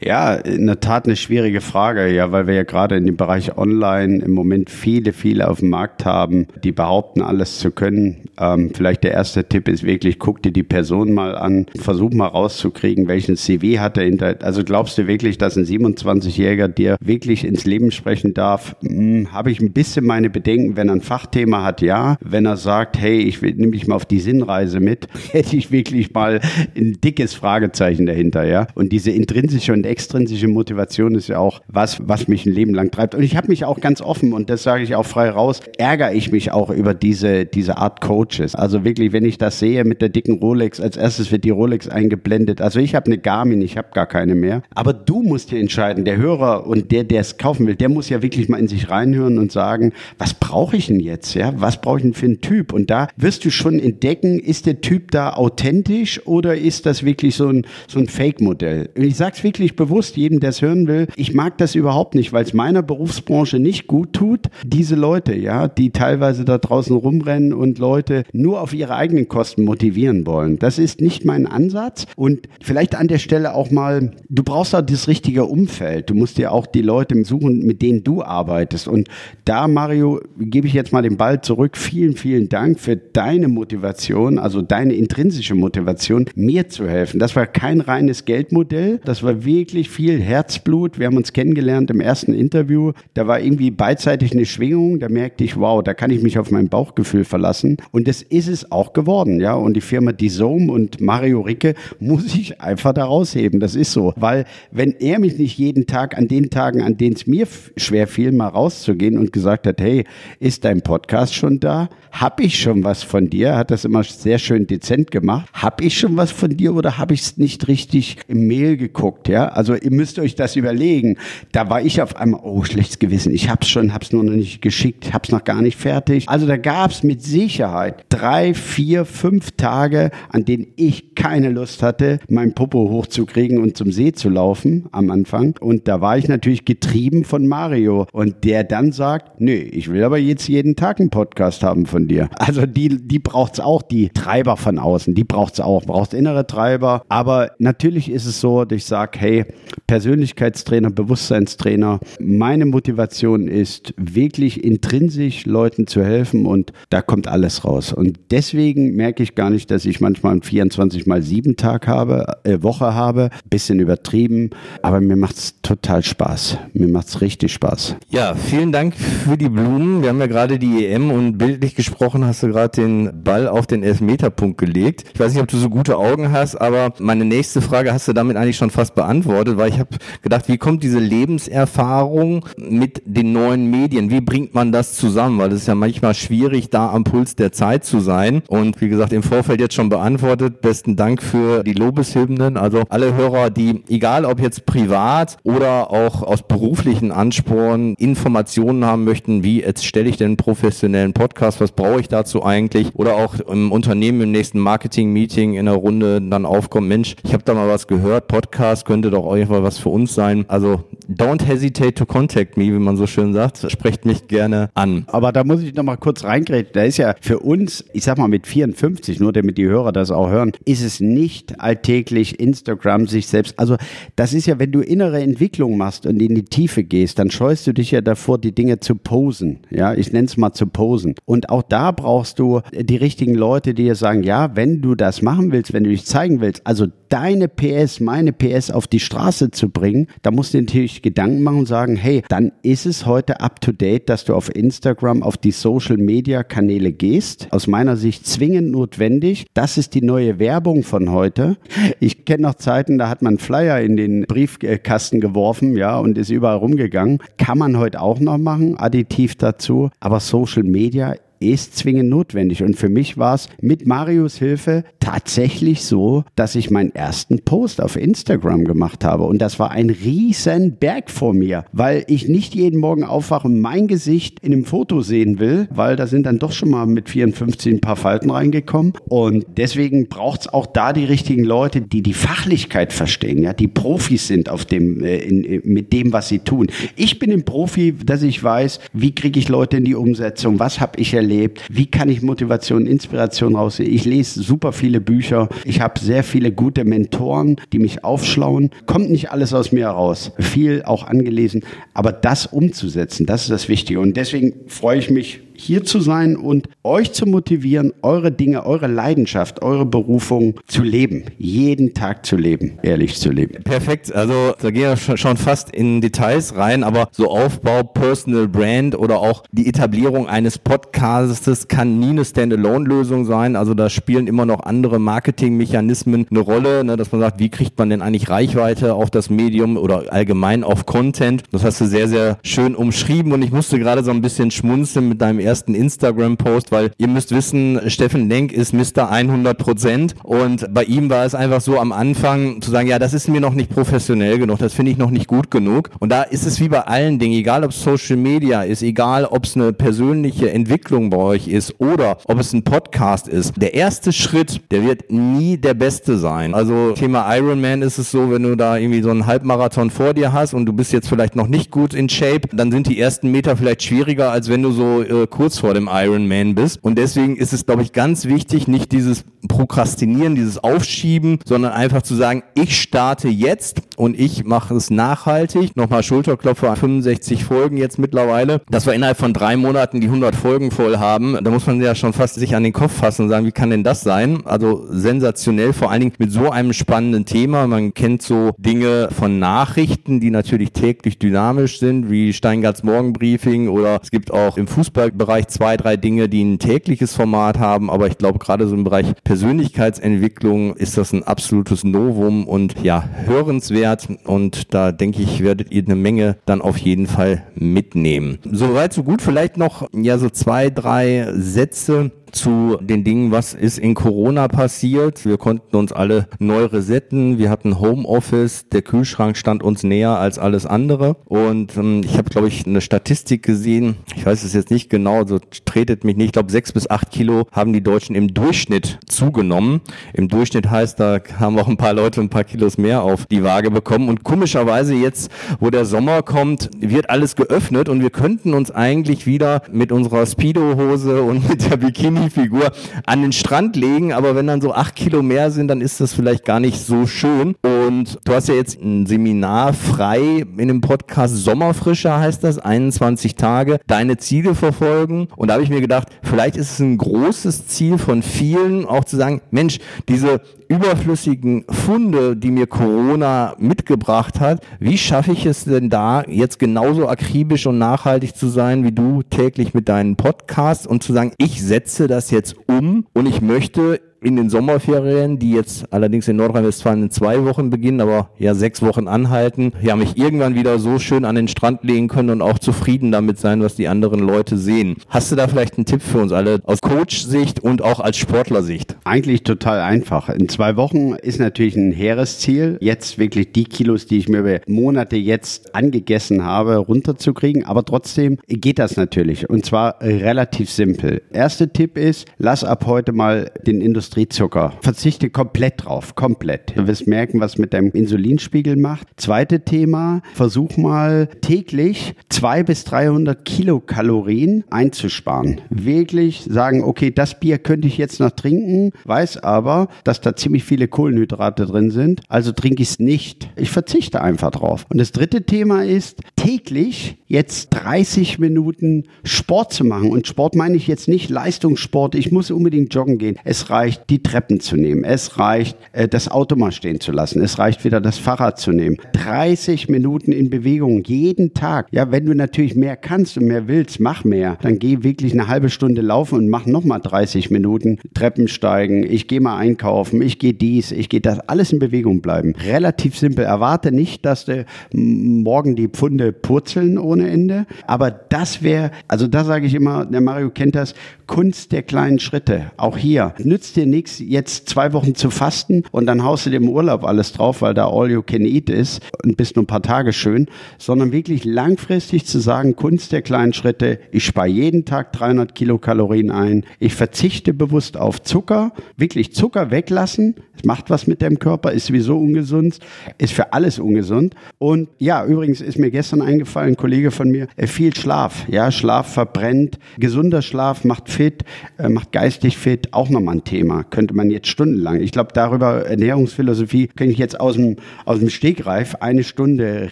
Ja, 0.00 0.34
in 0.34 0.66
der 0.66 0.80
Tat 0.80 1.06
eine 1.06 1.16
schwierige 1.16 1.60
Frage, 1.60 2.12
ja, 2.12 2.32
weil 2.32 2.46
wir 2.46 2.54
ja 2.54 2.62
gerade 2.64 2.96
in 2.96 3.06
dem 3.06 3.16
Bereich 3.16 3.56
Online 3.56 4.22
im 4.22 4.32
Moment 4.32 4.70
viele, 4.70 5.12
viele 5.12 5.48
auf 5.48 5.60
dem 5.60 5.70
Markt 5.70 6.04
haben, 6.04 6.46
die 6.62 6.72
behaupten, 6.72 7.22
alles 7.22 7.58
zu 7.58 7.70
können. 7.70 8.28
Ähm, 8.38 8.70
vielleicht 8.74 9.04
der 9.04 9.12
erste 9.12 9.44
Tipp 9.44 9.68
ist 9.68 9.84
wirklich, 9.84 10.18
guck 10.18 10.42
dir 10.42 10.52
die 10.52 10.62
Person 10.62 11.12
mal 11.12 11.36
an, 11.36 11.66
versuch 11.76 12.12
mal 12.12 12.26
rauszukriegen, 12.26 13.08
welchen 13.08 13.36
CV 13.36 13.80
hat 13.80 13.96
er 13.96 14.04
hinter. 14.04 14.36
Also 14.42 14.64
glaubst 14.64 14.98
du 14.98 15.06
wirklich, 15.06 15.38
dass 15.38 15.56
ein 15.56 15.64
27-Jähriger 15.64 16.68
dir 16.68 16.96
wirklich 17.00 17.44
ins 17.44 17.64
Leben 17.64 17.90
sprechen 17.90 18.34
darf? 18.34 18.76
Hm, 18.82 19.32
Habe 19.32 19.50
ich 19.50 19.60
ein 19.60 19.72
bisschen 19.72 20.04
meine 20.04 20.30
Bedenken, 20.30 20.76
wenn 20.76 20.88
er 20.88 20.96
ein 20.96 21.00
Fachthema 21.00 21.64
hat, 21.64 21.80
ja. 21.80 22.16
Wenn 22.20 22.46
er 22.46 22.56
sagt, 22.56 22.98
hey, 22.98 23.20
ich 23.20 23.40
nehme 23.40 23.72
dich 23.72 23.86
mal 23.86 23.96
auf 23.96 24.04
die 24.06 24.20
Sinnreise 24.20 24.80
mit, 24.80 25.08
hätte 25.32 25.56
ich 25.56 25.70
wirklich 25.70 26.12
mal 26.12 26.40
ein 26.76 26.98
dickes 27.02 27.34
Fragezeichen 27.34 28.06
dahinter, 28.06 28.44
ja. 28.44 28.66
Und 28.74 28.92
diese 28.92 29.10
intrinsische 29.34 29.72
und 29.72 29.84
extrinsische 29.84 30.48
Motivation 30.48 31.14
ist 31.14 31.28
ja 31.28 31.38
auch 31.38 31.60
was, 31.66 31.98
was 32.06 32.28
mich 32.28 32.46
ein 32.46 32.52
Leben 32.52 32.72
lang 32.72 32.90
treibt. 32.90 33.14
Und 33.14 33.22
ich 33.22 33.36
habe 33.36 33.48
mich 33.48 33.64
auch 33.64 33.80
ganz 33.80 34.00
offen, 34.00 34.32
und 34.32 34.48
das 34.48 34.62
sage 34.62 34.84
ich 34.84 34.94
auch 34.94 35.04
frei 35.04 35.28
raus, 35.28 35.60
ärgere 35.76 36.12
ich 36.12 36.30
mich 36.30 36.52
auch 36.52 36.70
über 36.70 36.94
diese, 36.94 37.44
diese 37.44 37.76
Art 37.76 38.00
Coaches. 38.00 38.54
Also 38.54 38.84
wirklich, 38.84 39.12
wenn 39.12 39.24
ich 39.24 39.38
das 39.38 39.58
sehe 39.58 39.84
mit 39.84 40.00
der 40.00 40.08
dicken 40.08 40.38
Rolex, 40.38 40.80
als 40.80 40.96
erstes 40.96 41.32
wird 41.32 41.44
die 41.44 41.50
Rolex 41.50 41.88
eingeblendet. 41.88 42.60
Also 42.60 42.78
ich 42.78 42.94
habe 42.94 43.06
eine 43.06 43.18
Garmin, 43.18 43.60
ich 43.60 43.76
habe 43.76 43.88
gar 43.92 44.06
keine 44.06 44.34
mehr. 44.34 44.62
Aber 44.74 44.92
du 44.92 45.22
musst 45.22 45.50
hier 45.50 45.60
entscheiden, 45.60 46.04
der 46.04 46.16
Hörer 46.16 46.66
und 46.66 46.92
der, 46.92 47.04
der 47.04 47.20
es 47.20 47.36
kaufen 47.36 47.66
will, 47.66 47.74
der 47.74 47.88
muss 47.88 48.08
ja 48.08 48.22
wirklich 48.22 48.48
mal 48.48 48.58
in 48.58 48.68
sich 48.68 48.90
reinhören 48.90 49.38
und 49.38 49.50
sagen, 49.50 49.92
was 50.18 50.34
brauche 50.34 50.76
ich 50.76 50.86
denn 50.86 51.00
jetzt? 51.00 51.34
Ja, 51.34 51.52
was 51.56 51.80
brauche 51.80 51.98
ich 51.98 52.02
denn 52.02 52.14
für 52.14 52.26
einen 52.26 52.40
Typ? 52.40 52.72
Und 52.72 52.90
da 52.90 53.08
wirst 53.16 53.44
du 53.44 53.50
schon 53.50 53.80
entdecken, 53.80 54.38
ist 54.38 54.66
der 54.66 54.80
Typ 54.80 55.10
da 55.10 55.30
authentisch 55.30 56.24
oder 56.26 56.56
ist 56.56 56.86
das 56.86 57.04
wirklich 57.04 57.34
so 57.34 57.48
ein, 57.48 57.66
so 57.88 57.98
ein 57.98 58.06
Fake-Modell? 58.06 58.90
Ich 58.94 59.16
sage 59.16 59.23
es 59.32 59.42
wirklich 59.42 59.76
bewusst, 59.76 60.16
jedem, 60.16 60.40
der 60.40 60.50
es 60.50 60.60
hören 60.60 60.86
will, 60.86 61.06
ich 61.16 61.34
mag 61.34 61.56
das 61.58 61.74
überhaupt 61.74 62.14
nicht, 62.14 62.32
weil 62.32 62.44
es 62.44 62.52
meiner 62.52 62.82
Berufsbranche 62.82 63.58
nicht 63.58 63.86
gut 63.86 64.12
tut, 64.12 64.48
diese 64.64 64.96
Leute, 64.96 65.34
ja, 65.34 65.68
die 65.68 65.90
teilweise 65.90 66.44
da 66.44 66.58
draußen 66.58 66.94
rumrennen 66.94 67.52
und 67.52 67.78
Leute 67.78 68.24
nur 68.32 68.60
auf 68.60 68.74
ihre 68.74 68.96
eigenen 68.96 69.28
Kosten 69.28 69.64
motivieren 69.64 70.26
wollen. 70.26 70.58
Das 70.58 70.78
ist 70.78 71.00
nicht 71.00 71.24
mein 71.24 71.46
Ansatz. 71.46 72.06
Und 72.16 72.48
vielleicht 72.60 72.94
an 72.94 73.08
der 73.08 73.18
Stelle 73.18 73.54
auch 73.54 73.70
mal, 73.70 74.12
du 74.28 74.42
brauchst 74.42 74.74
auch 74.74 74.82
das 74.82 75.08
richtige 75.08 75.44
Umfeld. 75.44 76.10
Du 76.10 76.14
musst 76.14 76.38
dir 76.38 76.52
auch 76.52 76.66
die 76.66 76.82
Leute 76.82 77.24
suchen, 77.24 77.60
mit 77.60 77.82
denen 77.82 78.04
du 78.04 78.22
arbeitest. 78.22 78.88
Und 78.88 79.08
da, 79.44 79.68
Mario, 79.68 80.20
gebe 80.38 80.66
ich 80.66 80.72
jetzt 80.72 80.92
mal 80.92 81.02
den 81.02 81.16
Ball 81.16 81.40
zurück. 81.40 81.76
Vielen, 81.76 82.16
vielen 82.16 82.48
Dank 82.48 82.80
für 82.80 82.96
deine 82.96 83.48
Motivation, 83.48 84.38
also 84.38 84.62
deine 84.62 84.94
intrinsische 84.94 85.54
Motivation, 85.54 86.26
mir 86.34 86.68
zu 86.68 86.88
helfen. 86.88 87.18
Das 87.20 87.36
war 87.36 87.46
kein 87.46 87.80
reines 87.80 88.24
Geldmodell. 88.24 89.00
Das 89.04 89.13
war 89.22 89.44
wirklich 89.44 89.90
viel 89.90 90.20
Herzblut. 90.20 90.98
Wir 90.98 91.06
haben 91.06 91.16
uns 91.16 91.32
kennengelernt 91.32 91.90
im 91.90 92.00
ersten 92.00 92.34
Interview. 92.34 92.92
Da 93.14 93.26
war 93.26 93.40
irgendwie 93.40 93.70
beidseitig 93.70 94.32
eine 94.32 94.46
Schwingung. 94.46 94.98
Da 94.98 95.08
merkte 95.08 95.44
ich, 95.44 95.56
wow, 95.56 95.82
da 95.82 95.94
kann 95.94 96.10
ich 96.10 96.22
mich 96.22 96.38
auf 96.38 96.50
mein 96.50 96.68
Bauchgefühl 96.68 97.24
verlassen. 97.24 97.76
Und 97.92 98.08
das 98.08 98.22
ist 98.22 98.48
es 98.48 98.72
auch 98.72 98.92
geworden, 98.92 99.40
ja. 99.40 99.54
Und 99.54 99.74
die 99.74 99.80
Firma 99.80 100.12
Dizome 100.12 100.72
und 100.72 101.00
Mario 101.00 101.42
Ricke 101.42 101.74
muss 102.00 102.34
ich 102.34 102.60
einfach 102.60 102.92
da 102.92 103.04
rausheben. 103.04 103.60
Das 103.60 103.74
ist 103.74 103.92
so. 103.92 104.12
Weil 104.16 104.44
wenn 104.70 104.92
er 104.98 105.18
mich 105.18 105.38
nicht 105.38 105.58
jeden 105.58 105.86
Tag 105.86 106.16
an 106.16 106.28
den 106.28 106.50
Tagen, 106.50 106.82
an 106.82 106.96
denen 106.96 107.14
es 107.16 107.26
mir 107.26 107.46
schwer 107.76 108.06
fiel, 108.06 108.32
mal 108.32 108.48
rauszugehen 108.48 109.18
und 109.18 109.32
gesagt 109.32 109.66
hat, 109.66 109.80
hey, 109.80 110.04
ist 110.40 110.64
dein 110.64 110.82
Podcast 110.82 111.34
schon 111.34 111.60
da? 111.60 111.88
Hab 112.10 112.40
ich 112.40 112.58
schon 112.58 112.84
was 112.84 113.02
von 113.02 113.28
dir? 113.28 113.56
Hat 113.56 113.70
das 113.70 113.84
immer 113.84 114.04
sehr 114.04 114.38
schön 114.38 114.66
dezent 114.66 115.10
gemacht. 115.10 115.48
Hab 115.52 115.80
ich 115.80 115.98
schon 115.98 116.16
was 116.16 116.30
von 116.30 116.56
dir 116.56 116.74
oder 116.74 116.96
habe 116.96 117.14
ich 117.14 117.20
es 117.20 117.38
nicht 117.38 117.68
richtig 117.68 118.18
im 118.28 118.46
Mail 118.46 118.76
geguckt, 118.76 119.03
ja? 119.28 119.48
Also 119.48 119.74
ihr 119.74 119.90
müsst 119.90 120.18
euch 120.18 120.34
das 120.34 120.56
überlegen. 120.56 121.16
Da 121.52 121.70
war 121.70 121.82
ich 121.82 122.00
auf 122.00 122.16
einmal, 122.16 122.40
oh, 122.42 122.62
schlechtes 122.64 122.98
Gewissen. 122.98 123.34
Ich 123.34 123.50
hab's 123.50 123.68
schon, 123.68 123.92
hab's 123.92 124.12
nur 124.12 124.24
noch 124.24 124.32
nicht 124.32 124.62
geschickt, 124.62 125.12
hab's 125.12 125.30
noch 125.30 125.44
gar 125.44 125.62
nicht 125.62 125.78
fertig. 125.78 126.28
Also 126.28 126.46
da 126.46 126.56
gab's 126.56 127.02
mit 127.02 127.22
Sicherheit 127.22 128.04
drei, 128.08 128.54
vier, 128.54 129.04
fünf 129.04 129.52
Tage, 129.52 130.10
an 130.30 130.44
denen 130.44 130.68
ich 130.76 131.14
keine 131.14 131.50
Lust 131.50 131.82
hatte, 131.82 132.20
mein 132.28 132.54
Popo 132.54 132.90
hochzukriegen 132.90 133.58
und 133.58 133.76
zum 133.76 133.92
See 133.92 134.12
zu 134.12 134.28
laufen 134.28 134.86
am 134.92 135.10
Anfang. 135.10 135.56
Und 135.60 135.88
da 135.88 136.00
war 136.00 136.18
ich 136.18 136.28
natürlich 136.28 136.64
getrieben 136.64 137.24
von 137.24 137.46
Mario. 137.46 138.06
Und 138.12 138.44
der 138.44 138.64
dann 138.64 138.92
sagt, 138.92 139.40
nö, 139.40 139.52
ich 139.52 139.90
will 139.90 140.04
aber 140.04 140.18
jetzt 140.18 140.48
jeden 140.48 140.76
Tag 140.76 141.00
einen 141.00 141.10
Podcast 141.10 141.62
haben 141.62 141.86
von 141.86 142.08
dir. 142.08 142.28
Also 142.36 142.66
die, 142.66 142.88
die 142.88 143.18
braucht's 143.18 143.60
auch, 143.60 143.82
die 143.82 144.08
Treiber 144.10 144.56
von 144.56 144.78
außen, 144.78 145.14
die 145.14 145.24
braucht's 145.24 145.60
auch. 145.60 145.84
Brauchst 145.84 146.14
innere 146.14 146.46
Treiber. 146.46 147.02
Aber 147.08 147.52
natürlich 147.58 148.10
ist 148.10 148.26
es 148.26 148.40
so, 148.40 148.64
dass 148.64 148.83
ich 148.84 148.88
sage, 148.88 149.18
hey, 149.18 149.44
Persönlichkeitstrainer, 149.86 150.90
Bewusstseinstrainer, 150.90 152.00
meine 152.20 152.66
Motivation 152.66 153.48
ist 153.48 153.94
wirklich 153.96 154.62
intrinsisch 154.62 155.46
Leuten 155.46 155.86
zu 155.86 156.04
helfen 156.04 156.44
und 156.44 156.72
da 156.90 157.00
kommt 157.00 157.26
alles 157.26 157.64
raus. 157.64 157.94
Und 157.94 158.18
deswegen 158.30 158.94
merke 158.94 159.22
ich 159.22 159.34
gar 159.34 159.48
nicht, 159.48 159.70
dass 159.70 159.86
ich 159.86 160.00
manchmal 160.00 160.32
einen 160.32 160.42
24 160.42 161.06
mal 161.06 161.22
7 161.22 161.56
Tag 161.56 161.88
habe, 161.88 162.36
äh, 162.44 162.62
Woche 162.62 162.94
habe. 162.94 163.30
Bisschen 163.48 163.80
übertrieben, 163.80 164.50
aber 164.82 165.00
mir 165.00 165.16
macht's 165.16 165.60
total 165.62 166.02
Spaß. 166.02 166.58
Mir 166.74 166.88
macht's 166.88 167.22
richtig 167.22 167.52
Spaß. 167.54 167.96
Ja, 168.10 168.34
vielen 168.34 168.70
Dank 168.70 168.94
für 168.94 169.38
die 169.38 169.48
Blumen. 169.48 170.02
Wir 170.02 170.10
haben 170.10 170.20
ja 170.20 170.26
gerade 170.26 170.58
die 170.58 170.86
EM 170.86 171.10
und 171.10 171.38
bildlich 171.38 171.74
gesprochen 171.74 172.24
hast 172.26 172.42
du 172.42 172.48
gerade 172.48 172.82
den 172.82 173.22
Ball 173.24 173.48
auf 173.48 173.66
den 173.66 173.82
Elfmeterpunkt 173.82 174.58
gelegt. 174.58 175.04
Ich 175.14 175.20
weiß 175.20 175.32
nicht, 175.32 175.42
ob 175.42 175.48
du 175.48 175.56
so 175.56 175.70
gute 175.70 175.96
Augen 175.96 176.32
hast, 176.32 176.56
aber 176.56 176.92
meine 176.98 177.24
nächste 177.24 177.62
Frage 177.62 177.92
hast 177.92 178.08
du 178.08 178.12
damit 178.12 178.36
eigentlich 178.36 178.58
schon 178.58 178.70
fast 178.74 178.94
beantwortet, 178.94 179.56
weil 179.56 179.70
ich 179.70 179.78
habe 179.78 179.96
gedacht, 180.22 180.48
wie 180.48 180.58
kommt 180.58 180.82
diese 180.82 180.98
Lebenserfahrung 180.98 182.44
mit 182.56 183.02
den 183.06 183.32
neuen 183.32 183.70
Medien? 183.70 184.10
Wie 184.10 184.20
bringt 184.20 184.54
man 184.54 184.72
das 184.72 184.94
zusammen? 184.94 185.38
Weil 185.38 185.52
es 185.52 185.62
ist 185.62 185.68
ja 185.68 185.74
manchmal 185.74 186.14
schwierig, 186.14 186.70
da 186.70 186.90
am 186.90 187.04
Puls 187.04 187.36
der 187.36 187.52
Zeit 187.52 187.84
zu 187.84 188.00
sein. 188.00 188.42
Und 188.48 188.80
wie 188.80 188.88
gesagt, 188.88 189.12
im 189.12 189.22
Vorfeld 189.22 189.60
jetzt 189.60 189.74
schon 189.74 189.88
beantwortet. 189.88 190.60
Besten 190.60 190.96
Dank 190.96 191.22
für 191.22 191.62
die 191.62 191.72
Lobeshymnen. 191.72 192.56
Also 192.56 192.82
alle 192.88 193.14
Hörer, 193.14 193.50
die, 193.50 193.82
egal 193.88 194.24
ob 194.24 194.40
jetzt 194.40 194.66
privat 194.66 195.38
oder 195.44 195.90
auch 195.90 196.22
aus 196.22 196.42
beruflichen 196.42 197.12
Ansporen, 197.12 197.94
Informationen 197.94 198.84
haben 198.84 199.04
möchten, 199.04 199.44
wie 199.44 199.60
jetzt 199.60 199.86
stelle 199.86 200.08
ich 200.08 200.16
denn 200.16 200.24
einen 200.24 200.36
professionellen 200.36 201.12
Podcast, 201.12 201.60
was 201.60 201.72
brauche 201.72 202.00
ich 202.00 202.08
dazu 202.08 202.44
eigentlich? 202.44 202.94
Oder 202.94 203.14
auch 203.14 203.34
im 203.40 203.70
Unternehmen 203.70 204.20
im 204.22 204.32
nächsten 204.32 204.58
Marketing-Meeting 204.58 205.54
in 205.54 205.66
der 205.66 205.74
Runde 205.74 206.20
dann 206.20 206.44
aufkommen, 206.44 206.88
Mensch, 206.88 207.14
ich 207.22 207.32
habe 207.32 207.44
da 207.44 207.54
mal 207.54 207.68
was 207.68 207.86
gehört, 207.86 208.26
Podcast 208.26 208.63
könnte 208.84 209.10
doch 209.10 209.24
auf 209.24 209.36
jeden 209.36 209.48
Fall 209.48 209.62
was 209.62 209.78
für 209.78 209.88
uns 209.88 210.14
sein. 210.14 210.44
Also 210.48 210.84
don't 211.08 211.44
hesitate 211.44 211.94
to 211.94 212.04
contact 212.04 212.56
me, 212.56 212.64
wie 212.64 212.78
man 212.78 212.96
so 212.96 213.06
schön 213.06 213.32
sagt. 213.32 213.70
Sprecht 213.70 214.04
mich 214.04 214.28
gerne 214.28 214.70
an. 214.74 215.04
Aber 215.08 215.32
da 215.32 215.44
muss 215.44 215.62
ich 215.62 215.74
noch 215.74 215.84
mal 215.84 215.96
kurz 215.96 216.24
reingräten. 216.24 216.72
Da 216.72 216.82
ist 216.82 216.96
ja 216.96 217.14
für 217.20 217.38
uns, 217.38 217.84
ich 217.92 218.04
sag 218.04 218.18
mal 218.18 218.28
mit 218.28 218.46
54, 218.46 219.20
nur 219.20 219.32
damit 219.32 219.58
die 219.58 219.66
Hörer 219.66 219.92
das 219.92 220.10
auch 220.10 220.28
hören, 220.28 220.52
ist 220.64 220.82
es 220.82 221.00
nicht 221.00 221.60
alltäglich 221.60 222.40
Instagram 222.40 223.06
sich 223.06 223.28
selbst. 223.28 223.58
Also 223.58 223.76
das 224.16 224.32
ist 224.32 224.46
ja, 224.46 224.58
wenn 224.58 224.72
du 224.72 224.80
innere 224.80 225.22
Entwicklung 225.22 225.76
machst 225.76 226.06
und 226.06 226.20
in 226.20 226.34
die 226.34 226.44
Tiefe 226.44 226.84
gehst, 226.84 227.18
dann 227.18 227.30
scheust 227.30 227.66
du 227.66 227.72
dich 227.72 227.92
ja 227.92 228.00
davor, 228.00 228.38
die 228.38 228.54
Dinge 228.54 228.80
zu 228.80 228.96
posen. 228.96 229.60
Ja, 229.70 229.94
ich 229.94 230.12
nenne 230.12 230.26
es 230.26 230.36
mal 230.36 230.52
zu 230.52 230.66
posen. 230.66 231.14
Und 231.24 231.50
auch 231.50 231.62
da 231.62 231.92
brauchst 231.92 232.38
du 232.38 232.60
die 232.72 232.96
richtigen 232.96 233.34
Leute, 233.34 233.74
die 233.74 233.84
dir 233.84 233.94
sagen, 233.94 234.22
ja, 234.22 234.56
wenn 234.56 234.80
du 234.80 234.94
das 234.94 235.22
machen 235.22 235.52
willst, 235.52 235.72
wenn 235.72 235.84
du 235.84 235.90
dich 235.90 236.06
zeigen 236.06 236.40
willst, 236.40 236.66
also 236.66 236.86
deine 237.14 237.46
PS, 237.46 238.00
meine 238.00 238.32
PS 238.32 238.72
auf 238.72 238.88
die 238.88 238.98
Straße 238.98 239.52
zu 239.52 239.68
bringen, 239.68 240.08
da 240.22 240.32
musst 240.32 240.52
du 240.52 240.58
natürlich 240.58 241.00
Gedanken 241.00 241.44
machen 241.44 241.60
und 241.60 241.68
sagen, 241.68 241.94
hey, 241.94 242.24
dann 242.28 242.50
ist 242.62 242.86
es 242.86 243.06
heute 243.06 243.40
up 243.40 243.60
to 243.60 243.70
date, 243.70 244.08
dass 244.08 244.24
du 244.24 244.34
auf 244.34 244.52
Instagram 244.52 245.22
auf 245.22 245.36
die 245.36 245.52
Social 245.52 245.96
Media 245.96 246.42
Kanäle 246.42 246.92
gehst. 246.92 247.46
Aus 247.52 247.68
meiner 247.68 247.96
Sicht 247.96 248.26
zwingend 248.26 248.72
notwendig. 248.72 249.46
Das 249.54 249.78
ist 249.78 249.94
die 249.94 250.02
neue 250.02 250.40
Werbung 250.40 250.82
von 250.82 251.12
heute. 251.12 251.56
Ich 252.00 252.24
kenne 252.24 252.42
noch 252.42 252.54
Zeiten, 252.54 252.98
da 252.98 253.08
hat 253.08 253.22
man 253.22 253.38
Flyer 253.38 253.80
in 253.80 253.96
den 253.96 254.22
Briefkasten 254.22 255.20
geworfen, 255.20 255.76
ja, 255.76 255.96
und 255.96 256.18
ist 256.18 256.30
überall 256.30 256.56
rumgegangen. 256.56 257.18
Kann 257.36 257.58
man 257.58 257.78
heute 257.78 258.00
auch 258.00 258.18
noch 258.18 258.38
machen, 258.38 258.76
additiv 258.76 259.36
dazu. 259.36 259.90
Aber 260.00 260.18
Social 260.18 260.64
Media 260.64 261.14
ist 261.40 261.76
zwingend 261.76 262.08
notwendig. 262.08 262.62
Und 262.62 262.76
für 262.76 262.88
mich 262.88 263.18
war 263.18 263.34
es 263.34 263.48
mit 263.60 263.86
Marius 263.86 264.36
Hilfe 264.36 264.84
tatsächlich 265.00 265.84
so, 265.84 266.24
dass 266.34 266.54
ich 266.54 266.70
meinen 266.70 266.94
ersten 266.94 267.40
Post 267.40 267.80
auf 267.80 267.96
Instagram 267.96 268.64
gemacht 268.64 269.04
habe. 269.04 269.24
Und 269.24 269.38
das 269.38 269.58
war 269.58 269.70
ein 269.70 269.90
riesen 269.90 270.76
Berg 270.76 271.10
vor 271.10 271.34
mir, 271.34 271.64
weil 271.72 272.04
ich 272.08 272.28
nicht 272.28 272.54
jeden 272.54 272.80
Morgen 272.80 273.04
aufwache 273.04 273.48
und 273.48 273.60
mein 273.60 273.86
Gesicht 273.86 274.40
in 274.40 274.52
einem 274.52 274.64
Foto 274.64 275.02
sehen 275.02 275.38
will, 275.38 275.68
weil 275.70 275.96
da 275.96 276.06
sind 276.06 276.24
dann 276.26 276.38
doch 276.38 276.52
schon 276.52 276.70
mal 276.70 276.86
mit 276.86 277.10
54 277.10 277.74
ein 277.74 277.80
paar 277.80 277.96
Falten 277.96 278.30
reingekommen. 278.30 278.94
Und 279.08 279.44
deswegen 279.56 280.08
braucht 280.08 280.42
es 280.42 280.48
auch 280.48 280.66
da 280.66 280.92
die 280.92 281.04
richtigen 281.04 281.44
Leute, 281.44 281.82
die 281.82 282.02
die 282.02 282.14
Fachlichkeit 282.14 282.92
verstehen, 282.92 283.42
ja, 283.42 283.52
die 283.52 283.68
Profis 283.68 284.26
sind 284.26 284.48
auf 284.48 284.64
dem, 284.64 285.04
äh, 285.04 285.16
in, 285.18 285.60
mit 285.64 285.92
dem, 285.92 286.12
was 286.12 286.28
sie 286.28 286.38
tun. 286.38 286.68
Ich 286.96 287.18
bin 287.18 287.30
ein 287.32 287.44
Profi, 287.44 287.92
dass 287.92 288.22
ich 288.22 288.42
weiß, 288.42 288.80
wie 288.92 289.14
kriege 289.14 289.38
ich 289.38 289.48
Leute 289.48 289.76
in 289.76 289.84
die 289.84 289.94
Umsetzung, 289.94 290.58
was 290.58 290.80
habe 290.80 290.98
ich 290.98 291.12
erlebt, 291.12 291.23
erlebt? 291.24 291.62
Wie 291.70 291.86
kann 291.86 292.08
ich 292.08 292.22
Motivation, 292.22 292.86
Inspiration 292.86 293.56
raussehen? 293.56 293.92
Ich 293.92 294.04
lese 294.04 294.42
super 294.42 294.72
viele 294.72 295.00
Bücher. 295.00 295.48
Ich 295.64 295.80
habe 295.80 295.98
sehr 295.98 296.22
viele 296.22 296.52
gute 296.52 296.84
Mentoren, 296.84 297.56
die 297.72 297.78
mich 297.78 298.04
aufschlauen. 298.04 298.70
Kommt 298.86 299.10
nicht 299.10 299.30
alles 299.30 299.52
aus 299.54 299.72
mir 299.72 299.86
heraus. 299.86 300.32
Viel 300.38 300.82
auch 300.84 301.06
angelesen. 301.06 301.64
Aber 301.94 302.12
das 302.12 302.46
umzusetzen, 302.46 303.26
das 303.26 303.42
ist 303.42 303.50
das 303.50 303.68
Wichtige. 303.68 304.00
Und 304.00 304.16
deswegen 304.16 304.54
freue 304.68 304.98
ich 304.98 305.10
mich 305.10 305.40
hier 305.54 305.84
zu 305.84 306.00
sein 306.00 306.36
und 306.36 306.68
euch 306.82 307.12
zu 307.12 307.26
motivieren, 307.26 307.92
eure 308.02 308.32
Dinge, 308.32 308.66
eure 308.66 308.86
Leidenschaft, 308.86 309.62
eure 309.62 309.86
Berufung 309.86 310.60
zu 310.66 310.82
leben. 310.82 311.24
Jeden 311.38 311.94
Tag 311.94 312.26
zu 312.26 312.36
leben, 312.36 312.78
ehrlich 312.82 313.16
zu 313.18 313.30
leben. 313.30 313.62
Perfekt. 313.64 314.14
Also 314.14 314.54
da 314.60 314.70
gehen 314.70 314.96
wir 315.06 315.16
schon 315.16 315.36
fast 315.36 315.70
in 315.70 316.00
Details 316.00 316.56
rein, 316.56 316.84
aber 316.84 317.08
so 317.12 317.30
Aufbau, 317.30 317.82
Personal 317.82 318.48
Brand 318.48 318.98
oder 318.98 319.18
auch 319.18 319.44
die 319.52 319.68
Etablierung 319.68 320.28
eines 320.28 320.58
Podcastes 320.58 321.68
kann 321.68 321.98
nie 321.98 322.10
eine 322.10 322.24
Standalone-Lösung 322.24 323.24
sein. 323.24 323.56
Also 323.56 323.74
da 323.74 323.88
spielen 323.88 324.26
immer 324.26 324.46
noch 324.46 324.60
andere 324.64 324.98
Marketingmechanismen 324.98 326.26
eine 326.30 326.40
Rolle, 326.40 326.84
ne, 326.84 326.96
dass 326.96 327.12
man 327.12 327.20
sagt, 327.20 327.40
wie 327.40 327.48
kriegt 327.48 327.78
man 327.78 327.90
denn 327.90 328.02
eigentlich 328.02 328.28
Reichweite 328.28 328.94
auf 328.94 329.10
das 329.10 329.30
Medium 329.30 329.76
oder 329.76 330.12
allgemein 330.12 330.64
auf 330.64 330.86
Content. 330.86 331.42
Das 331.52 331.64
hast 331.64 331.80
du 331.80 331.86
sehr, 331.86 332.08
sehr 332.08 332.38
schön 332.42 332.74
umschrieben 332.74 333.32
und 333.32 333.42
ich 333.42 333.52
musste 333.52 333.78
gerade 333.78 334.02
so 334.02 334.10
ein 334.10 334.22
bisschen 334.22 334.50
schmunzeln 334.50 335.08
mit 335.08 335.20
deinem 335.20 335.38
ersten 335.44 335.74
Instagram-Post, 335.74 336.72
weil 336.72 336.90
ihr 336.98 337.08
müsst 337.08 337.32
wissen, 337.32 337.80
Steffen 337.88 338.28
Lenk 338.28 338.52
ist 338.52 338.72
Mr. 338.72 339.10
100 339.10 339.56
Prozent 339.58 340.14
und 340.22 340.72
bei 340.72 340.84
ihm 340.84 341.10
war 341.10 341.24
es 341.24 341.34
einfach 341.34 341.60
so 341.60 341.78
am 341.78 341.92
Anfang 341.92 342.60
zu 342.62 342.70
sagen, 342.70 342.88
ja, 342.88 342.98
das 342.98 343.14
ist 343.14 343.28
mir 343.28 343.40
noch 343.40 343.54
nicht 343.54 343.70
professionell 343.70 344.38
genug, 344.38 344.58
das 344.58 344.74
finde 344.74 344.92
ich 344.92 344.98
noch 344.98 345.10
nicht 345.10 345.26
gut 345.26 345.50
genug. 345.50 345.90
Und 346.00 346.10
da 346.10 346.22
ist 346.22 346.46
es 346.46 346.60
wie 346.60 346.68
bei 346.68 346.80
allen 346.80 347.18
Dingen, 347.18 347.34
egal 347.34 347.64
ob 347.64 347.70
es 347.70 347.82
Social 347.82 348.16
Media 348.16 348.62
ist, 348.62 348.82
egal 348.82 349.24
ob 349.26 349.44
es 349.44 349.56
eine 349.56 349.72
persönliche 349.72 350.50
Entwicklung 350.50 351.10
bei 351.10 351.18
euch 351.18 351.48
ist 351.48 351.78
oder 351.78 352.18
ob 352.24 352.38
es 352.38 352.52
ein 352.52 352.62
Podcast 352.62 353.28
ist. 353.28 353.52
Der 353.60 353.74
erste 353.74 354.12
Schritt, 354.12 354.62
der 354.70 354.84
wird 354.84 355.10
nie 355.10 355.56
der 355.56 355.74
beste 355.74 356.18
sein. 356.18 356.54
Also 356.54 356.92
Thema 356.92 357.34
Ironman 357.36 357.82
ist 357.82 357.98
es 357.98 358.10
so, 358.10 358.30
wenn 358.30 358.42
du 358.42 358.56
da 358.56 358.76
irgendwie 358.76 359.02
so 359.02 359.10
einen 359.10 359.26
Halbmarathon 359.26 359.90
vor 359.90 360.14
dir 360.14 360.32
hast 360.32 360.54
und 360.54 360.66
du 360.66 360.72
bist 360.72 360.92
jetzt 360.92 361.08
vielleicht 361.08 361.36
noch 361.36 361.48
nicht 361.48 361.70
gut 361.70 361.94
in 361.94 362.08
Shape, 362.08 362.48
dann 362.52 362.70
sind 362.70 362.88
die 362.88 362.98
ersten 362.98 363.30
Meter 363.30 363.56
vielleicht 363.56 363.82
schwieriger, 363.82 364.30
als 364.30 364.48
wenn 364.48 364.62
du 364.62 364.70
so 364.70 365.02
äh, 365.02 365.26
kurz 365.34 365.58
vor 365.58 365.74
dem 365.74 365.88
Ironman 365.92 366.54
bist. 366.54 366.78
Und 366.82 366.96
deswegen 366.96 367.34
ist 367.36 367.52
es, 367.52 367.66
glaube 367.66 367.82
ich, 367.82 367.92
ganz 367.92 368.26
wichtig, 368.26 368.68
nicht 368.68 368.92
dieses 368.92 369.24
Prokrastinieren, 369.48 370.36
dieses 370.36 370.62
Aufschieben, 370.62 371.40
sondern 371.44 371.72
einfach 371.72 372.02
zu 372.02 372.14
sagen, 372.14 372.44
ich 372.54 372.80
starte 372.80 373.28
jetzt 373.28 373.82
und 373.96 374.18
ich 374.18 374.44
mache 374.44 374.74
es 374.76 374.90
nachhaltig. 374.90 375.76
Nochmal 375.76 376.04
Schulterklopfer, 376.04 376.76
65 376.76 377.44
Folgen 377.44 377.76
jetzt 377.76 377.98
mittlerweile. 377.98 378.62
Dass 378.70 378.86
wir 378.86 378.92
innerhalb 378.92 379.18
von 379.18 379.32
drei 379.32 379.56
Monaten 379.56 380.00
die 380.00 380.06
100 380.06 380.36
Folgen 380.36 380.70
voll 380.70 380.98
haben, 380.98 381.36
da 381.42 381.50
muss 381.50 381.66
man 381.66 381.80
ja 381.82 381.96
schon 381.96 382.12
fast 382.12 382.36
sich 382.36 382.54
an 382.54 382.62
den 382.62 382.72
Kopf 382.72 382.92
fassen 382.92 383.22
und 383.22 383.28
sagen, 383.28 383.44
wie 383.44 383.52
kann 383.52 383.70
denn 383.70 383.82
das 383.82 384.02
sein? 384.02 384.42
Also 384.44 384.86
sensationell, 384.88 385.72
vor 385.72 385.90
allen 385.90 386.00
Dingen 386.00 386.12
mit 386.18 386.30
so 386.30 386.50
einem 386.50 386.72
spannenden 386.72 387.24
Thema. 387.24 387.66
Man 387.66 387.92
kennt 387.92 388.22
so 388.22 388.52
Dinge 388.56 389.08
von 389.10 389.40
Nachrichten, 389.40 390.20
die 390.20 390.30
natürlich 390.30 390.70
täglich 390.70 391.18
dynamisch 391.18 391.80
sind, 391.80 392.08
wie 392.08 392.32
Steingarts 392.32 392.84
Morgenbriefing 392.84 393.68
oder 393.68 393.98
es 394.00 394.12
gibt 394.12 394.32
auch 394.32 394.56
im 394.56 394.68
Fußballbereich 394.68 395.23
Bereich 395.24 395.48
zwei, 395.48 395.78
drei 395.78 395.96
Dinge, 395.96 396.28
die 396.28 396.44
ein 396.44 396.58
tägliches 396.58 397.14
Format 397.14 397.58
haben, 397.58 397.90
aber 397.90 398.08
ich 398.08 398.18
glaube, 398.18 398.38
gerade 398.38 398.68
so 398.68 398.74
im 398.74 398.84
Bereich 398.84 399.06
Persönlichkeitsentwicklung 399.24 400.76
ist 400.76 400.98
das 400.98 401.14
ein 401.14 401.22
absolutes 401.22 401.82
Novum 401.82 402.46
und 402.46 402.82
ja, 402.82 403.08
hörenswert 403.24 404.08
und 404.24 404.74
da 404.74 404.92
denke 404.92 405.22
ich, 405.22 405.42
werdet 405.42 405.72
ihr 405.72 405.82
eine 405.82 405.94
Menge 405.94 406.36
dann 406.44 406.60
auf 406.60 406.76
jeden 406.76 407.06
Fall 407.06 407.42
mitnehmen. 407.54 408.38
Soweit, 408.44 408.92
so 408.92 409.02
gut. 409.02 409.22
Vielleicht 409.22 409.56
noch, 409.56 409.88
ja, 409.94 410.18
so 410.18 410.28
zwei, 410.28 410.68
drei 410.68 411.28
Sätze 411.32 412.10
zu 412.34 412.78
den 412.80 413.04
Dingen, 413.04 413.30
was 413.30 413.54
ist 413.54 413.78
in 413.78 413.94
Corona 413.94 414.48
passiert. 414.48 415.24
Wir 415.24 415.38
konnten 415.38 415.76
uns 415.76 415.92
alle 415.92 416.28
neu 416.38 416.64
resetten. 416.64 417.38
Wir 417.38 417.50
hatten 417.50 417.80
Homeoffice. 417.80 418.68
Der 418.70 418.82
Kühlschrank 418.82 419.36
stand 419.36 419.62
uns 419.62 419.82
näher 419.82 420.18
als 420.18 420.38
alles 420.38 420.66
andere. 420.66 421.16
Und 421.26 421.76
ähm, 421.76 422.02
ich 422.04 422.18
habe, 422.18 422.30
glaube 422.30 422.48
ich, 422.48 422.66
eine 422.66 422.80
Statistik 422.80 423.42
gesehen. 423.42 423.96
Ich 424.16 424.26
weiß 424.26 424.42
es 424.44 424.52
jetzt 424.52 424.70
nicht 424.70 424.90
genau, 424.90 425.24
so 425.26 425.38
tretet 425.64 426.04
mich 426.04 426.16
nicht. 426.16 426.26
Ich 426.26 426.32
glaube, 426.32 426.50
sechs 426.50 426.72
bis 426.72 426.90
acht 426.90 427.10
Kilo 427.10 427.46
haben 427.52 427.72
die 427.72 427.82
Deutschen 427.82 428.14
im 428.14 428.34
Durchschnitt 428.34 428.98
zugenommen. 429.06 429.80
Im 430.12 430.28
Durchschnitt 430.28 430.68
heißt, 430.70 430.98
da 430.98 431.20
haben 431.38 431.58
auch 431.58 431.68
ein 431.68 431.76
paar 431.76 431.94
Leute 431.94 432.20
ein 432.20 432.30
paar 432.30 432.44
Kilos 432.44 432.78
mehr 432.78 433.02
auf 433.02 433.26
die 433.26 433.42
Waage 433.44 433.70
bekommen. 433.70 434.08
Und 434.08 434.24
komischerweise 434.24 434.94
jetzt, 434.94 435.30
wo 435.60 435.70
der 435.70 435.84
Sommer 435.84 436.22
kommt, 436.22 436.70
wird 436.78 437.10
alles 437.10 437.36
geöffnet 437.36 437.88
und 437.88 438.02
wir 438.02 438.10
könnten 438.10 438.54
uns 438.54 438.70
eigentlich 438.70 439.26
wieder 439.26 439.62
mit 439.70 439.92
unserer 439.92 440.26
Speedo-Hose 440.26 441.22
und 441.22 441.48
mit 441.48 441.70
der 441.70 441.76
Bikini 441.76 442.23
Figur 442.30 442.72
an 443.06 443.22
den 443.22 443.32
Strand 443.32 443.76
legen, 443.76 444.12
aber 444.12 444.34
wenn 444.34 444.46
dann 444.46 444.60
so 444.60 444.74
acht 444.74 444.96
Kilo 444.96 445.22
mehr 445.22 445.50
sind, 445.50 445.68
dann 445.68 445.80
ist 445.80 446.00
das 446.00 446.14
vielleicht 446.14 446.44
gar 446.44 446.60
nicht 446.60 446.84
so 446.84 447.06
schön. 447.06 447.54
Und 447.62 448.18
du 448.24 448.34
hast 448.34 448.48
ja 448.48 448.54
jetzt 448.54 448.80
ein 448.80 449.06
Seminar 449.06 449.72
frei 449.72 450.44
in 450.56 450.68
dem 450.68 450.80
Podcast 450.80 451.36
Sommerfrischer 451.36 452.18
heißt 452.18 452.44
das, 452.44 452.58
21 452.58 453.36
Tage, 453.36 453.78
deine 453.86 454.16
Ziele 454.16 454.54
verfolgen. 454.54 455.28
Und 455.36 455.48
da 455.48 455.54
habe 455.54 455.64
ich 455.64 455.70
mir 455.70 455.80
gedacht, 455.80 456.08
vielleicht 456.22 456.56
ist 456.56 456.72
es 456.72 456.80
ein 456.80 456.98
großes 456.98 457.68
Ziel 457.68 457.98
von 457.98 458.22
vielen, 458.22 458.86
auch 458.86 459.04
zu 459.04 459.16
sagen, 459.16 459.40
Mensch, 459.50 459.78
diese 460.08 460.40
überflüssigen 460.68 461.64
Funde, 461.68 462.36
die 462.36 462.50
mir 462.50 462.66
Corona 462.66 463.54
mitgebracht 463.58 464.40
hat, 464.40 464.64
wie 464.80 464.98
schaffe 464.98 465.32
ich 465.32 465.46
es 465.46 465.64
denn 465.64 465.90
da, 465.90 466.22
jetzt 466.26 466.58
genauso 466.58 467.08
akribisch 467.08 467.66
und 467.66 467.78
nachhaltig 467.78 468.34
zu 468.36 468.48
sein 468.48 468.84
wie 468.84 468.92
du 468.92 469.22
täglich 469.22 469.74
mit 469.74 469.88
deinen 469.88 470.16
Podcasts 470.16 470.86
und 470.86 471.02
zu 471.02 471.12
sagen, 471.12 471.32
ich 471.38 471.62
setze 471.62 472.06
das 472.14 472.30
jetzt 472.30 472.54
um 472.68 473.06
und 473.12 473.26
ich 473.26 473.40
möchte 473.40 474.00
in 474.24 474.36
den 474.36 474.48
Sommerferien, 474.48 475.38
die 475.38 475.52
jetzt 475.52 475.92
allerdings 475.92 476.26
in 476.28 476.36
Nordrhein-Westfalen 476.36 477.04
in 477.04 477.10
zwei 477.10 477.44
Wochen 477.44 477.68
beginnen, 477.68 478.00
aber 478.00 478.30
ja 478.38 478.54
sechs 478.54 478.80
Wochen 478.80 479.06
anhalten, 479.06 479.72
ja 479.82 479.96
mich 479.96 480.16
irgendwann 480.16 480.54
wieder 480.54 480.78
so 480.78 480.98
schön 480.98 481.24
an 481.26 481.34
den 481.34 481.46
Strand 481.46 481.84
legen 481.84 482.08
können 482.08 482.30
und 482.30 482.42
auch 482.42 482.58
zufrieden 482.58 483.12
damit 483.12 483.38
sein, 483.38 483.60
was 483.60 483.74
die 483.74 483.86
anderen 483.86 484.20
Leute 484.20 484.56
sehen. 484.56 484.96
Hast 485.08 485.30
du 485.30 485.36
da 485.36 485.46
vielleicht 485.46 485.76
einen 485.76 485.84
Tipp 485.84 486.00
für 486.00 486.18
uns 486.18 486.32
alle 486.32 486.60
aus 486.64 486.80
Coach-Sicht 486.80 487.60
und 487.60 487.82
auch 487.82 488.00
als 488.00 488.16
Sportlersicht? 488.16 488.96
Eigentlich 489.04 489.42
total 489.42 489.80
einfach. 489.80 490.30
In 490.30 490.48
zwei 490.48 490.76
Wochen 490.76 491.12
ist 491.12 491.38
natürlich 491.38 491.76
ein 491.76 491.92
hehres 491.92 492.38
Ziel, 492.38 492.78
jetzt 492.80 493.18
wirklich 493.18 493.52
die 493.52 493.64
Kilos, 493.64 494.06
die 494.06 494.16
ich 494.16 494.28
mir 494.28 494.38
über 494.38 494.60
Monate 494.66 495.16
jetzt 495.16 495.74
angegessen 495.74 496.44
habe, 496.44 496.76
runterzukriegen. 496.76 497.64
Aber 497.64 497.84
trotzdem 497.84 498.38
geht 498.48 498.78
das 498.78 498.96
natürlich 498.96 499.50
und 499.50 499.66
zwar 499.66 500.00
relativ 500.00 500.70
simpel. 500.70 501.20
Erster 501.30 501.70
Tipp 501.70 501.98
ist, 501.98 502.26
lass 502.38 502.64
ab 502.64 502.86
heute 502.86 503.12
mal 503.12 503.50
den 503.66 503.82
Industrie 503.82 504.13
Industriezucker. 504.14 504.74
Verzichte 504.80 505.28
komplett 505.30 505.84
drauf, 505.84 506.14
komplett. 506.14 506.76
Du 506.76 506.86
wirst 506.86 507.08
merken, 507.08 507.40
was 507.40 507.58
mit 507.58 507.72
deinem 507.74 507.90
Insulinspiegel 507.90 508.76
macht. 508.76 509.08
Zweite 509.16 509.64
Thema, 509.64 510.22
versuch 510.34 510.76
mal 510.76 511.28
täglich 511.40 512.14
200 512.28 512.66
bis 512.66 512.84
300 512.84 513.44
Kilokalorien 513.44 514.62
einzusparen. 514.70 515.60
Wirklich 515.68 516.44
sagen, 516.48 516.84
okay, 516.84 517.10
das 517.10 517.40
Bier 517.40 517.58
könnte 517.58 517.88
ich 517.88 517.98
jetzt 517.98 518.20
noch 518.20 518.30
trinken, 518.30 518.92
weiß 519.04 519.38
aber, 519.38 519.88
dass 520.04 520.20
da 520.20 520.36
ziemlich 520.36 520.62
viele 520.62 520.86
Kohlenhydrate 520.86 521.66
drin 521.66 521.90
sind, 521.90 522.20
also 522.28 522.52
trinke 522.52 522.82
ich 522.82 522.90
es 522.90 522.98
nicht. 523.00 523.50
Ich 523.56 523.70
verzichte 523.70 524.22
einfach 524.22 524.52
drauf. 524.52 524.86
Und 524.90 524.98
das 524.98 525.10
dritte 525.10 525.42
Thema 525.42 525.84
ist, 525.84 526.20
täglich 526.36 527.16
jetzt 527.26 527.70
30 527.70 528.38
Minuten 528.38 529.04
Sport 529.24 529.72
zu 529.72 529.84
machen. 529.84 530.10
Und 530.10 530.26
Sport 530.26 530.54
meine 530.54 530.76
ich 530.76 530.86
jetzt 530.86 531.08
nicht 531.08 531.30
Leistungssport, 531.30 532.14
ich 532.14 532.30
muss 532.30 532.50
unbedingt 532.50 532.94
joggen 532.94 533.18
gehen. 533.18 533.38
Es 533.44 533.70
reicht 533.70 534.03
die 534.10 534.22
Treppen 534.22 534.60
zu 534.60 534.76
nehmen. 534.76 535.04
Es 535.04 535.38
reicht, 535.38 535.76
äh, 535.92 536.08
das 536.08 536.28
Auto 536.28 536.56
mal 536.56 536.72
stehen 536.72 537.00
zu 537.00 537.12
lassen. 537.12 537.42
Es 537.42 537.58
reicht 537.58 537.84
wieder, 537.84 538.00
das 538.00 538.18
Fahrrad 538.18 538.58
zu 538.58 538.72
nehmen. 538.72 538.96
30 539.12 539.88
Minuten 539.88 540.32
in 540.32 540.50
Bewegung 540.50 541.02
jeden 541.04 541.54
Tag. 541.54 541.88
Ja, 541.90 542.10
wenn 542.10 542.26
du 542.26 542.34
natürlich 542.34 542.74
mehr 542.74 542.96
kannst 542.96 543.38
und 543.38 543.46
mehr 543.46 543.68
willst, 543.68 544.00
mach 544.00 544.24
mehr. 544.24 544.58
Dann 544.62 544.78
geh 544.78 545.02
wirklich 545.02 545.32
eine 545.32 545.48
halbe 545.48 545.70
Stunde 545.70 546.02
laufen 546.02 546.38
und 546.38 546.48
mach 546.48 546.66
nochmal 546.66 547.00
30 547.00 547.50
Minuten 547.50 547.98
Treppen 548.14 548.48
steigen. 548.48 549.04
Ich 549.04 549.28
gehe 549.28 549.40
mal 549.40 549.56
einkaufen. 549.56 550.22
Ich 550.22 550.38
gehe 550.38 550.54
dies. 550.54 550.92
Ich 550.92 551.08
gehe 551.08 551.20
das. 551.20 551.40
Alles 551.48 551.72
in 551.72 551.78
Bewegung 551.78 552.20
bleiben. 552.20 552.54
Relativ 552.64 553.18
simpel. 553.18 553.44
Erwarte 553.44 553.92
nicht, 553.92 554.24
dass 554.24 554.44
du 554.44 554.64
morgen 554.92 555.76
die 555.76 555.88
Pfunde 555.88 556.32
purzeln 556.32 556.98
ohne 556.98 557.28
Ende. 557.28 557.66
Aber 557.86 558.10
das 558.10 558.62
wäre, 558.62 558.90
also 559.08 559.26
da 559.26 559.44
sage 559.44 559.66
ich 559.66 559.74
immer, 559.74 560.06
der 560.06 560.20
Mario 560.20 560.50
kennt 560.50 560.74
das, 560.74 560.94
Kunst 561.26 561.72
der 561.72 561.82
kleinen 561.82 562.18
Schritte. 562.18 562.70
Auch 562.76 562.96
hier. 562.96 563.34
Nützt 563.38 563.76
dir 563.76 563.86
nichts, 563.94 564.18
jetzt 564.18 564.68
zwei 564.68 564.92
Wochen 564.92 565.14
zu 565.14 565.30
fasten 565.30 565.84
und 565.90 566.06
dann 566.06 566.24
haust 566.24 566.46
du 566.46 566.50
dir 566.50 566.56
im 566.56 566.68
Urlaub 566.68 567.04
alles 567.04 567.32
drauf, 567.32 567.62
weil 567.62 567.74
da 567.74 567.88
all 567.88 568.10
you 568.10 568.22
can 568.22 568.44
eat 568.44 568.68
ist 568.68 569.00
und 569.24 569.36
bist 569.36 569.56
nur 569.56 569.62
ein 569.62 569.66
paar 569.66 569.82
Tage 569.82 570.12
schön, 570.12 570.46
sondern 570.78 571.12
wirklich 571.12 571.44
langfristig 571.44 572.26
zu 572.26 572.38
sagen, 572.38 572.76
Kunst 572.76 573.12
der 573.12 573.22
kleinen 573.22 573.52
Schritte. 573.52 574.00
Ich 574.12 574.24
spare 574.24 574.48
jeden 574.48 574.84
Tag 574.84 575.12
300 575.12 575.54
Kilokalorien 575.54 576.30
ein. 576.30 576.64
Ich 576.78 576.94
verzichte 576.94 577.54
bewusst 577.54 577.96
auf 577.96 578.22
Zucker. 578.22 578.72
Wirklich 578.96 579.32
Zucker 579.32 579.70
weglassen. 579.70 580.34
Es 580.56 580.64
macht 580.64 580.90
was 580.90 581.06
mit 581.06 581.20
dem 581.20 581.38
Körper, 581.38 581.72
ist 581.72 581.86
sowieso 581.86 582.16
ungesund, 582.16 582.78
ist 583.18 583.32
für 583.32 583.52
alles 583.52 583.78
ungesund. 583.78 584.34
Und 584.58 584.88
ja, 584.98 585.24
übrigens 585.24 585.60
ist 585.60 585.78
mir 585.78 585.90
gestern 585.90 586.22
eingefallen, 586.22 586.74
ein 586.74 586.76
Kollege 586.76 587.10
von 587.10 587.30
mir, 587.30 587.48
äh, 587.56 587.66
viel 587.66 587.94
Schlaf. 587.94 588.46
Ja, 588.48 588.70
Schlaf 588.70 589.12
verbrennt. 589.12 589.78
Gesunder 589.98 590.42
Schlaf 590.42 590.84
macht 590.84 591.08
fit, 591.08 591.44
äh, 591.78 591.88
macht 591.88 592.12
geistig 592.12 592.56
fit. 592.56 592.92
Auch 592.92 593.08
nochmal 593.08 593.36
ein 593.36 593.44
Thema. 593.44 593.73
Könnte 593.82 594.14
man 594.14 594.30
jetzt 594.30 594.48
stundenlang. 594.48 595.00
Ich 595.00 595.12
glaube, 595.12 595.30
darüber 595.34 595.86
Ernährungsphilosophie 595.86 596.86
kann 596.88 597.10
ich 597.10 597.18
jetzt 597.18 597.40
aus 597.40 597.56
dem, 597.56 597.76
aus 598.04 598.20
dem 598.20 598.30
Stegreif 598.30 598.96
eine 599.00 599.24
Stunde 599.24 599.90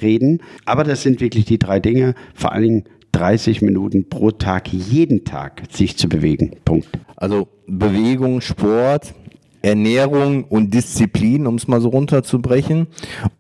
reden. 0.00 0.40
Aber 0.64 0.84
das 0.84 1.02
sind 1.02 1.20
wirklich 1.20 1.44
die 1.44 1.58
drei 1.58 1.80
Dinge. 1.80 2.14
Vor 2.34 2.52
allen 2.52 2.62
Dingen 2.62 2.84
30 3.12 3.62
Minuten 3.62 4.08
pro 4.08 4.30
Tag, 4.30 4.72
jeden 4.72 5.24
Tag 5.24 5.62
sich 5.70 5.96
zu 5.96 6.08
bewegen. 6.08 6.52
Punkt. 6.64 6.88
Also 7.16 7.48
Bewegung, 7.66 8.40
Sport, 8.40 9.14
Ernährung 9.62 10.44
und 10.44 10.74
Disziplin, 10.74 11.46
um 11.46 11.56
es 11.56 11.68
mal 11.68 11.80
so 11.80 11.88
runterzubrechen. 11.88 12.88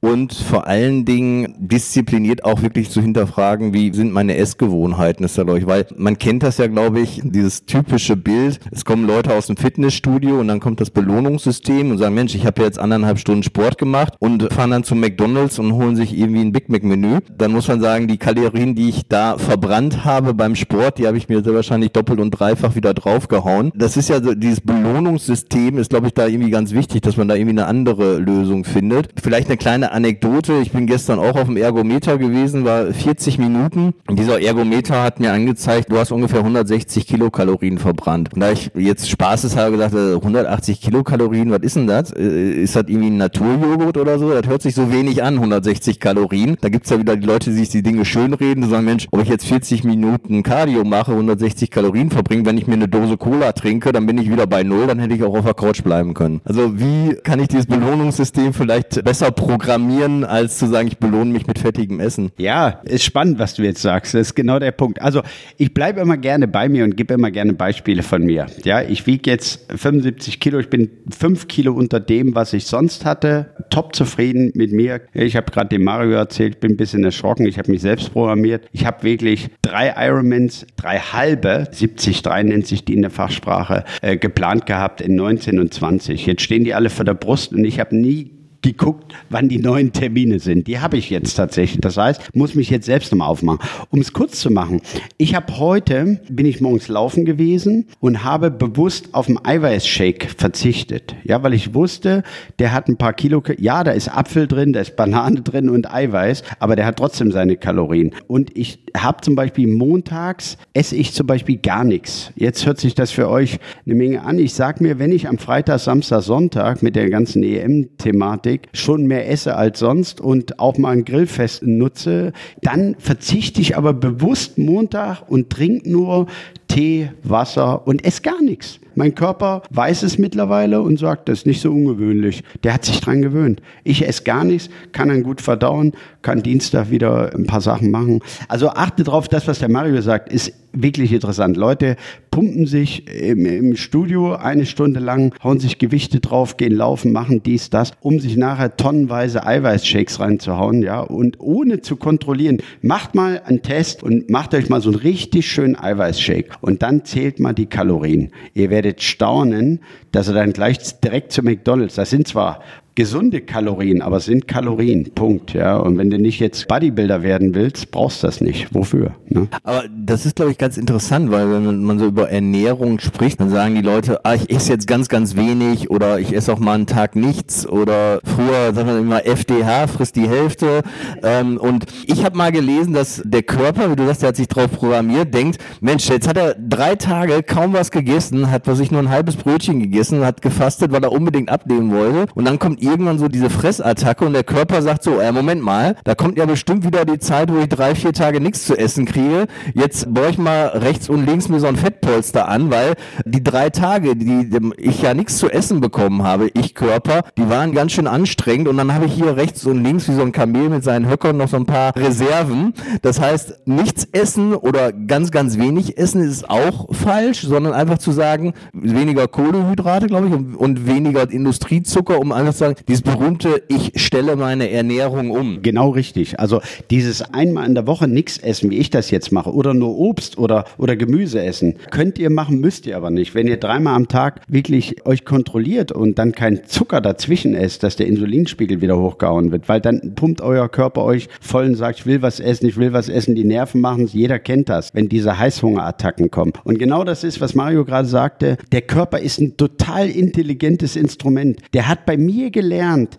Und 0.00 0.32
vor 0.32 0.66
allen 0.66 1.04
Dingen 1.04 1.54
diszipliniert 1.58 2.44
auch 2.44 2.62
wirklich 2.62 2.90
zu 2.90 3.00
hinterfragen, 3.00 3.72
wie 3.72 3.92
sind 3.92 4.12
meine 4.12 4.36
Essgewohnheiten, 4.36 5.24
ist 5.24 5.38
da 5.38 5.42
glaube 5.42 5.58
ich, 5.58 5.66
weil 5.66 5.86
man 5.96 6.18
kennt 6.18 6.42
das 6.42 6.58
ja, 6.58 6.66
glaube 6.66 7.00
ich, 7.00 7.20
dieses 7.24 7.66
typische 7.66 8.16
Bild. 8.16 8.60
Es 8.70 8.84
kommen 8.84 9.06
Leute 9.06 9.34
aus 9.34 9.46
dem 9.46 9.56
Fitnessstudio 9.56 10.40
und 10.40 10.48
dann 10.48 10.60
kommt 10.60 10.80
das 10.80 10.90
Belohnungssystem 10.90 11.90
und 11.90 11.98
sagen, 11.98 12.14
Mensch, 12.14 12.34
ich 12.34 12.46
habe 12.46 12.62
jetzt 12.62 12.78
anderthalb 12.78 13.18
Stunden 13.18 13.42
Sport 13.42 13.78
gemacht 13.78 14.14
und 14.18 14.52
fahren 14.52 14.70
dann 14.70 14.84
zu 14.84 14.94
McDonalds 14.94 15.58
und 15.58 15.72
holen 15.72 15.96
sich 15.96 16.16
irgendwie 16.16 16.40
ein 16.40 16.52
Big 16.52 16.68
Mac 16.68 16.82
Menü. 16.82 17.18
Dann 17.36 17.52
muss 17.52 17.68
man 17.68 17.80
sagen, 17.80 18.08
die 18.08 18.18
Kalorien, 18.18 18.74
die 18.74 18.88
ich 18.88 19.08
da 19.08 19.38
verbrannt 19.38 20.04
habe 20.04 20.34
beim 20.34 20.54
Sport, 20.54 20.98
die 20.98 21.06
habe 21.06 21.16
ich 21.16 21.28
mir 21.28 21.42
sehr 21.42 21.54
wahrscheinlich 21.54 21.92
doppelt 21.92 22.20
und 22.20 22.30
dreifach 22.30 22.74
wieder 22.74 22.94
draufgehauen. 22.94 23.72
Das 23.74 23.96
ist 23.96 24.08
ja 24.08 24.22
so, 24.22 24.34
dieses 24.34 24.60
Belohnungssystem 24.60 25.78
ist, 25.78 25.90
glaube 25.90 26.06
ich, 26.06 26.11
ich 26.12 26.14
da 26.14 26.26
irgendwie 26.26 26.50
ganz 26.50 26.72
wichtig, 26.72 27.02
dass 27.02 27.16
man 27.16 27.28
da 27.28 27.34
irgendwie 27.34 27.58
eine 27.58 27.66
andere 27.66 28.18
Lösung 28.18 28.64
findet. 28.64 29.08
Vielleicht 29.20 29.48
eine 29.48 29.56
kleine 29.56 29.92
Anekdote. 29.92 30.60
Ich 30.62 30.72
bin 30.72 30.86
gestern 30.86 31.18
auch 31.18 31.36
auf 31.36 31.46
dem 31.46 31.56
Ergometer 31.56 32.18
gewesen, 32.18 32.64
war 32.64 32.92
40 32.92 33.38
Minuten. 33.38 33.94
Und 34.06 34.18
dieser 34.18 34.40
Ergometer 34.40 35.02
hat 35.02 35.20
mir 35.20 35.32
angezeigt, 35.32 35.90
du 35.90 35.98
hast 35.98 36.12
ungefähr 36.12 36.40
160 36.40 37.06
Kilokalorien 37.06 37.78
verbrannt. 37.78 38.34
Und 38.34 38.40
da 38.40 38.52
ich 38.52 38.70
jetzt 38.74 39.08
spaßeshalber 39.08 39.76
gesagt, 39.76 39.94
180 39.94 40.80
Kilokalorien, 40.80 41.50
was 41.50 41.60
ist 41.60 41.76
denn 41.76 41.86
das? 41.86 42.12
Äh, 42.12 42.62
ist 42.62 42.76
das 42.76 42.84
irgendwie 42.86 43.08
ein 43.08 43.16
Naturjoghurt 43.16 43.96
oder 43.96 44.18
so? 44.18 44.30
Das 44.30 44.46
hört 44.46 44.62
sich 44.62 44.74
so 44.74 44.92
wenig 44.92 45.22
an, 45.22 45.34
160 45.34 45.98
Kalorien. 45.98 46.56
Da 46.60 46.68
gibt's 46.68 46.90
ja 46.90 46.98
wieder 46.98 47.16
die 47.16 47.26
Leute, 47.26 47.50
die 47.50 47.56
sich 47.56 47.70
die 47.70 47.82
Dinge 47.82 48.04
schönreden, 48.04 48.64
die 48.64 48.68
sagen, 48.68 48.84
Mensch, 48.84 49.08
ob 49.10 49.22
ich 49.22 49.28
jetzt 49.28 49.46
40 49.46 49.84
Minuten 49.84 50.42
Cardio 50.42 50.84
mache, 50.84 51.12
160 51.12 51.70
Kalorien 51.70 52.10
verbringe, 52.10 52.44
wenn 52.44 52.58
ich 52.58 52.66
mir 52.66 52.74
eine 52.74 52.88
Dose 52.88 53.16
Cola 53.16 53.52
trinke, 53.52 53.92
dann 53.92 54.06
bin 54.06 54.18
ich 54.18 54.30
wieder 54.30 54.46
bei 54.46 54.62
Null, 54.62 54.86
dann 54.86 54.98
hätte 54.98 55.14
ich 55.14 55.22
auch 55.22 55.36
auf 55.36 55.44
der 55.44 55.54
Couch 55.54 55.82
bleiben 55.82 56.01
bleiben 56.02 56.14
können. 56.14 56.40
Also 56.44 56.78
wie 56.78 57.14
kann 57.22 57.40
ich 57.40 57.48
dieses 57.48 57.66
Belohnungssystem 57.66 58.52
vielleicht 58.52 59.04
besser 59.04 59.30
programmieren, 59.30 60.24
als 60.24 60.58
zu 60.58 60.66
sagen, 60.66 60.88
ich 60.88 60.98
belohne 60.98 61.32
mich 61.32 61.46
mit 61.46 61.58
fettigem 61.58 62.00
Essen? 62.00 62.30
Ja, 62.36 62.80
ist 62.84 63.04
spannend, 63.04 63.38
was 63.38 63.54
du 63.54 63.62
jetzt 63.62 63.82
sagst. 63.82 64.14
Das 64.14 64.28
ist 64.28 64.34
genau 64.34 64.58
der 64.58 64.72
Punkt. 64.72 65.00
Also 65.00 65.22
ich 65.56 65.74
bleibe 65.74 66.00
immer 66.00 66.16
gerne 66.16 66.48
bei 66.48 66.68
mir 66.68 66.84
und 66.84 66.96
gebe 66.96 67.14
immer 67.14 67.30
gerne 67.30 67.52
Beispiele 67.52 68.02
von 68.02 68.24
mir. 68.24 68.46
Ja, 68.64 68.82
ich 68.82 69.06
wiege 69.06 69.30
jetzt 69.30 69.72
75 69.74 70.40
Kilo. 70.40 70.58
Ich 70.58 70.70
bin 70.70 70.90
5 71.10 71.48
Kilo 71.48 71.72
unter 71.72 72.00
dem, 72.00 72.34
was 72.34 72.52
ich 72.52 72.66
sonst 72.66 73.04
hatte. 73.04 73.46
Top 73.70 73.94
zufrieden 73.94 74.52
mit 74.54 74.72
mir. 74.72 75.02
Ich 75.12 75.36
habe 75.36 75.50
gerade 75.50 75.68
dem 75.68 75.84
Mario 75.84 76.12
erzählt, 76.12 76.60
bin 76.60 76.72
ein 76.72 76.76
bisschen 76.76 77.04
erschrocken. 77.04 77.46
Ich 77.46 77.58
habe 77.58 77.70
mich 77.70 77.80
selbst 77.80 78.12
programmiert. 78.12 78.68
Ich 78.72 78.86
habe 78.86 79.02
wirklich 79.02 79.48
drei 79.62 79.94
Ironmans, 79.96 80.66
drei 80.76 80.98
halbe, 80.98 81.66
73 81.72 82.22
nennt 82.42 82.66
sich 82.66 82.84
die 82.84 82.94
in 82.94 83.02
der 83.02 83.10
Fachsprache, 83.10 83.84
äh, 84.00 84.16
geplant 84.16 84.66
gehabt 84.66 85.00
in 85.00 85.14
19 85.14 85.58
und 85.58 85.72
20. 85.72 85.91
20. 85.98 86.26
Jetzt 86.26 86.42
stehen 86.42 86.64
die 86.64 86.74
alle 86.74 86.90
vor 86.90 87.04
der 87.04 87.14
Brust 87.14 87.52
und 87.52 87.64
ich 87.64 87.80
habe 87.80 87.96
nie 87.96 88.41
geguckt, 88.62 89.12
wann 89.28 89.48
die 89.48 89.58
neuen 89.58 89.92
Termine 89.92 90.38
sind. 90.38 90.68
Die 90.68 90.78
habe 90.78 90.96
ich 90.96 91.10
jetzt 91.10 91.34
tatsächlich. 91.34 91.80
Das 91.80 91.96
heißt, 91.96 92.34
muss 92.34 92.54
mich 92.54 92.70
jetzt 92.70 92.86
selbst 92.86 93.12
nochmal 93.12 93.28
aufmachen. 93.28 93.58
Um 93.90 94.00
es 94.00 94.12
kurz 94.12 94.38
zu 94.38 94.50
machen, 94.50 94.80
ich 95.18 95.34
habe 95.34 95.58
heute, 95.58 96.20
bin 96.30 96.46
ich 96.46 96.60
morgens 96.60 96.88
laufen 96.88 97.24
gewesen 97.24 97.88
und 98.00 98.24
habe 98.24 98.50
bewusst 98.50 99.10
auf 99.12 99.26
den 99.26 99.44
Eiweißshake 99.44 100.28
verzichtet. 100.36 101.16
Ja, 101.24 101.42
weil 101.42 101.54
ich 101.54 101.74
wusste, 101.74 102.22
der 102.58 102.72
hat 102.72 102.88
ein 102.88 102.96
paar 102.96 103.12
Kilo, 103.12 103.42
ja, 103.58 103.82
da 103.82 103.90
ist 103.90 104.08
Apfel 104.08 104.46
drin, 104.46 104.72
da 104.72 104.80
ist 104.80 104.96
Banane 104.96 105.42
drin 105.42 105.68
und 105.68 105.92
Eiweiß, 105.92 106.44
aber 106.60 106.76
der 106.76 106.86
hat 106.86 106.96
trotzdem 106.96 107.32
seine 107.32 107.56
Kalorien. 107.56 108.14
Und 108.28 108.56
ich 108.56 108.78
habe 108.96 109.20
zum 109.22 109.34
Beispiel 109.34 109.66
montags, 109.66 110.56
esse 110.72 110.94
ich 110.94 111.12
zum 111.12 111.26
Beispiel 111.26 111.56
gar 111.56 111.82
nichts. 111.82 112.32
Jetzt 112.36 112.64
hört 112.64 112.78
sich 112.78 112.94
das 112.94 113.10
für 113.10 113.28
euch 113.28 113.58
eine 113.84 113.96
Menge 113.96 114.22
an. 114.22 114.38
Ich 114.38 114.54
sage 114.54 114.82
mir, 114.82 114.98
wenn 114.98 115.10
ich 115.10 115.28
am 115.28 115.38
Freitag, 115.38 115.80
Samstag, 115.80 116.22
Sonntag 116.22 116.82
mit 116.82 116.94
der 116.94 117.10
ganzen 117.10 117.42
EM-Thematik 117.42 118.51
Thematik 118.52 118.68
schon 118.72 119.06
mehr 119.06 119.28
esse 119.28 119.56
als 119.56 119.78
sonst 119.78 120.20
und 120.20 120.58
auch 120.58 120.78
mal 120.78 120.90
ein 120.90 121.04
Grillfest 121.04 121.62
nutze, 121.62 122.32
dann 122.62 122.96
verzichte 122.98 123.60
ich 123.60 123.76
aber 123.76 123.92
bewusst 123.92 124.58
Montag 124.58 125.22
und 125.28 125.50
trinke 125.50 125.90
nur 125.90 126.26
Tee, 126.72 127.10
Wasser 127.22 127.86
und 127.86 128.02
esse 128.02 128.22
gar 128.22 128.40
nichts. 128.40 128.80
Mein 128.94 129.14
Körper 129.14 129.62
weiß 129.70 130.02
es 130.04 130.18
mittlerweile 130.18 130.80
und 130.80 130.98
sagt, 130.98 131.28
das 131.28 131.40
ist 131.40 131.46
nicht 131.46 131.60
so 131.60 131.70
ungewöhnlich. 131.70 132.44
Der 132.62 132.72
hat 132.72 132.84
sich 132.84 133.00
dran 133.00 133.20
gewöhnt. 133.20 133.60
Ich 133.84 134.06
esse 134.06 134.22
gar 134.22 134.44
nichts, 134.44 134.70
kann 134.92 135.08
dann 135.08 135.22
gut 135.22 135.42
verdauen, 135.42 135.92
kann 136.22 136.42
Dienstag 136.42 136.90
wieder 136.90 137.34
ein 137.34 137.46
paar 137.46 137.60
Sachen 137.60 137.90
machen. 137.90 138.20
Also 138.48 138.70
achte 138.70 139.04
drauf, 139.04 139.28
das, 139.28 139.46
was 139.48 139.58
der 139.58 139.70
Mario 139.70 140.00
sagt, 140.00 140.32
ist 140.32 140.52
wirklich 140.72 141.12
interessant. 141.12 141.56
Leute 141.56 141.96
pumpen 142.30 142.66
sich 142.66 143.06
im, 143.08 143.44
im, 143.44 143.76
Studio 143.76 144.34
eine 144.34 144.64
Stunde 144.64 145.00
lang, 145.00 145.34
hauen 145.42 145.60
sich 145.60 145.78
Gewichte 145.78 146.20
drauf, 146.20 146.56
gehen 146.56 146.72
laufen, 146.72 147.12
machen 147.12 147.42
dies, 147.42 147.68
das, 147.68 147.92
um 148.00 148.20
sich 148.20 148.36
nachher 148.36 148.76
tonnenweise 148.76 149.44
Eiweißshakes 149.44 150.20
reinzuhauen, 150.20 150.82
ja, 150.82 151.00
und 151.00 151.38
ohne 151.40 151.82
zu 151.82 151.96
kontrollieren. 151.96 152.58
Macht 152.80 153.14
mal 153.14 153.42
einen 153.44 153.62
Test 153.62 154.02
und 154.02 154.30
macht 154.30 154.54
euch 154.54 154.70
mal 154.70 154.80
so 154.80 154.90
einen 154.90 154.98
richtig 154.98 155.50
schönen 155.50 155.78
Eiweißshake 155.78 156.50
und 156.62 156.82
dann 156.82 157.04
zählt 157.04 157.38
mal 157.38 157.52
die 157.52 157.66
Kalorien. 157.66 158.30
Ihr 158.54 158.70
werdet 158.70 159.02
staunen, 159.02 159.80
dass 160.12 160.28
ihr 160.28 160.34
dann 160.34 160.54
gleich 160.54 160.78
direkt 161.00 161.32
zu 161.32 161.42
McDonald's, 161.42 161.96
das 161.96 162.08
sind 162.08 162.26
zwar 162.26 162.62
gesunde 162.94 163.40
Kalorien, 163.40 164.02
aber 164.02 164.20
sind 164.20 164.46
Kalorien, 164.46 165.10
Punkt. 165.14 165.54
Ja, 165.54 165.76
und 165.78 165.96
wenn 165.96 166.10
du 166.10 166.18
nicht 166.18 166.40
jetzt 166.40 166.68
Bodybuilder 166.68 167.22
werden 167.22 167.54
willst, 167.54 167.90
brauchst 167.90 168.22
du 168.22 168.26
das 168.26 168.40
nicht. 168.40 168.74
Wofür? 168.74 169.12
Ne? 169.28 169.48
Aber 169.62 169.84
das 169.96 170.26
ist, 170.26 170.36
glaube 170.36 170.50
ich, 170.50 170.58
ganz 170.58 170.76
interessant, 170.76 171.30
weil 171.30 171.50
wenn 171.50 171.82
man 171.82 171.98
so 171.98 172.06
über 172.06 172.30
Ernährung 172.30 172.98
spricht, 172.98 173.40
dann 173.40 173.50
sagen 173.50 173.74
die 173.74 173.80
Leute, 173.80 174.24
ah, 174.24 174.34
ich 174.34 174.50
esse 174.50 174.72
jetzt 174.72 174.86
ganz, 174.86 175.08
ganz 175.08 175.36
wenig 175.36 175.90
oder 175.90 176.18
ich 176.18 176.34
esse 176.34 176.52
auch 176.52 176.58
mal 176.58 176.74
einen 176.74 176.86
Tag 176.86 177.16
nichts 177.16 177.66
oder 177.66 178.20
früher 178.24 178.74
sagen 178.74 178.88
wir 178.88 178.98
immer 178.98 179.26
FDH, 179.26 179.86
frisst 179.86 180.16
die 180.16 180.28
Hälfte. 180.28 180.82
Ähm, 181.22 181.56
und 181.56 181.86
ich 182.06 182.24
habe 182.24 182.36
mal 182.36 182.52
gelesen, 182.52 182.92
dass 182.92 183.22
der 183.24 183.42
Körper, 183.42 183.90
wie 183.90 183.96
du 183.96 184.04
sagst, 184.06 184.22
der 184.22 184.28
hat 184.28 184.36
sich 184.36 184.48
drauf 184.48 184.70
programmiert, 184.70 185.32
denkt, 185.32 185.58
Mensch, 185.80 186.08
jetzt 186.08 186.28
hat 186.28 186.36
er 186.36 186.54
drei 186.54 186.96
Tage 186.96 187.42
kaum 187.42 187.72
was 187.72 187.90
gegessen, 187.90 188.50
hat 188.50 188.66
was 188.66 188.80
ich 188.80 188.90
nur 188.90 189.00
ein 189.00 189.08
halbes 189.08 189.36
Brötchen 189.36 189.80
gegessen, 189.80 190.24
hat 190.24 190.42
gefastet, 190.42 190.92
weil 190.92 191.02
er 191.02 191.12
unbedingt 191.12 191.48
abnehmen 191.48 191.90
wollte 191.90 192.26
und 192.34 192.44
dann 192.44 192.58
kommt 192.58 192.81
irgendwann 192.82 193.18
so 193.18 193.28
diese 193.28 193.50
Fressattacke 193.50 194.24
und 194.24 194.32
der 194.32 194.44
Körper 194.44 194.82
sagt 194.82 195.04
so, 195.04 195.18
äh, 195.18 195.32
Moment 195.32 195.62
mal, 195.62 195.96
da 196.04 196.14
kommt 196.14 196.36
ja 196.38 196.46
bestimmt 196.46 196.84
wieder 196.84 197.04
die 197.04 197.18
Zeit, 197.18 197.52
wo 197.52 197.58
ich 197.58 197.68
drei, 197.68 197.94
vier 197.94 198.12
Tage 198.12 198.40
nichts 198.40 198.66
zu 198.66 198.76
essen 198.76 199.04
kriege. 199.04 199.46
Jetzt 199.74 200.12
baue 200.12 200.30
ich 200.30 200.38
mal 200.38 200.66
rechts 200.68 201.08
und 201.08 201.26
links 201.26 201.48
mir 201.48 201.60
so 201.60 201.66
ein 201.66 201.76
Fettpolster 201.76 202.48
an, 202.48 202.70
weil 202.70 202.94
die 203.24 203.42
drei 203.42 203.70
Tage, 203.70 204.16
die 204.16 204.50
ich 204.76 205.02
ja 205.02 205.14
nichts 205.14 205.38
zu 205.38 205.48
essen 205.48 205.80
bekommen 205.80 206.22
habe, 206.22 206.50
ich 206.54 206.74
Körper, 206.74 207.22
die 207.38 207.48
waren 207.48 207.72
ganz 207.72 207.92
schön 207.92 208.06
anstrengend 208.06 208.68
und 208.68 208.76
dann 208.76 208.94
habe 208.94 209.06
ich 209.06 209.12
hier 209.12 209.36
rechts 209.36 209.64
und 209.66 209.82
links 209.82 210.08
wie 210.08 210.14
so 210.14 210.22
ein 210.22 210.32
Kamel 210.32 210.68
mit 210.68 210.84
seinen 210.84 211.08
Höckern 211.08 211.36
noch 211.36 211.48
so 211.48 211.56
ein 211.56 211.66
paar 211.66 211.94
Reserven. 211.96 212.74
Das 213.02 213.20
heißt, 213.20 213.66
nichts 213.66 214.06
essen 214.12 214.54
oder 214.54 214.92
ganz, 214.92 215.30
ganz 215.30 215.58
wenig 215.58 215.98
essen 215.98 216.22
ist 216.22 216.48
auch 216.48 216.94
falsch, 216.94 217.42
sondern 217.42 217.72
einfach 217.72 217.98
zu 217.98 218.12
sagen, 218.12 218.54
weniger 218.72 219.28
Kohlenhydrate, 219.28 220.06
glaube 220.06 220.28
ich, 220.28 220.32
und, 220.32 220.56
und 220.56 220.86
weniger 220.86 221.30
Industriezucker, 221.30 222.18
um 222.18 222.32
einfach 222.32 222.52
zu 222.52 222.58
sagen, 222.60 222.71
dieses 222.88 223.02
berühmte, 223.02 223.62
ich 223.68 223.92
stelle 223.96 224.36
meine 224.36 224.70
Ernährung 224.70 225.30
um. 225.30 225.62
Genau 225.62 225.90
richtig. 225.90 226.38
Also 226.38 226.60
dieses 226.90 227.22
einmal 227.22 227.66
in 227.66 227.74
der 227.74 227.86
Woche 227.86 228.08
nichts 228.08 228.38
essen, 228.38 228.70
wie 228.70 228.78
ich 228.78 228.90
das 228.90 229.10
jetzt 229.10 229.32
mache, 229.32 229.52
oder 229.52 229.74
nur 229.74 229.96
Obst 229.96 230.38
oder, 230.38 230.64
oder 230.78 230.96
Gemüse 230.96 231.42
essen, 231.42 231.76
könnt 231.90 232.18
ihr 232.18 232.30
machen, 232.30 232.60
müsst 232.60 232.86
ihr 232.86 232.96
aber 232.96 233.10
nicht. 233.10 233.34
Wenn 233.34 233.46
ihr 233.46 233.58
dreimal 233.58 233.94
am 233.94 234.08
Tag 234.08 234.40
wirklich 234.48 235.06
euch 235.06 235.24
kontrolliert 235.24 235.92
und 235.92 236.18
dann 236.18 236.32
kein 236.32 236.64
Zucker 236.66 237.00
dazwischen 237.00 237.54
esst, 237.54 237.82
dass 237.82 237.96
der 237.96 238.06
Insulinspiegel 238.06 238.80
wieder 238.80 238.98
hochgehauen 238.98 239.52
wird, 239.52 239.68
weil 239.68 239.80
dann 239.80 240.14
pumpt 240.14 240.40
euer 240.40 240.68
Körper 240.68 241.04
euch 241.04 241.28
voll 241.40 241.66
und 241.66 241.74
sagt, 241.74 242.00
ich 242.00 242.06
will 242.06 242.22
was 242.22 242.40
essen, 242.40 242.66
ich 242.66 242.76
will 242.76 242.92
was 242.92 243.08
essen, 243.08 243.34
die 243.34 243.44
Nerven 243.44 243.80
machen 243.80 244.04
es, 244.04 244.12
jeder 244.12 244.38
kennt 244.38 244.68
das, 244.68 244.94
wenn 244.94 245.08
diese 245.08 245.38
Heißhungerattacken 245.38 246.30
kommen. 246.30 246.52
Und 246.64 246.78
genau 246.78 247.04
das 247.04 247.24
ist, 247.24 247.40
was 247.40 247.54
Mario 247.54 247.84
gerade 247.84 248.08
sagte, 248.08 248.56
der 248.72 248.82
Körper 248.82 249.18
ist 249.18 249.40
ein 249.40 249.56
total 249.56 250.08
intelligentes 250.08 250.96
Instrument. 250.96 251.58
Der 251.74 251.88
hat 251.88 252.06
bei 252.06 252.16
mir 252.16 252.50
gelernt, 252.50 252.61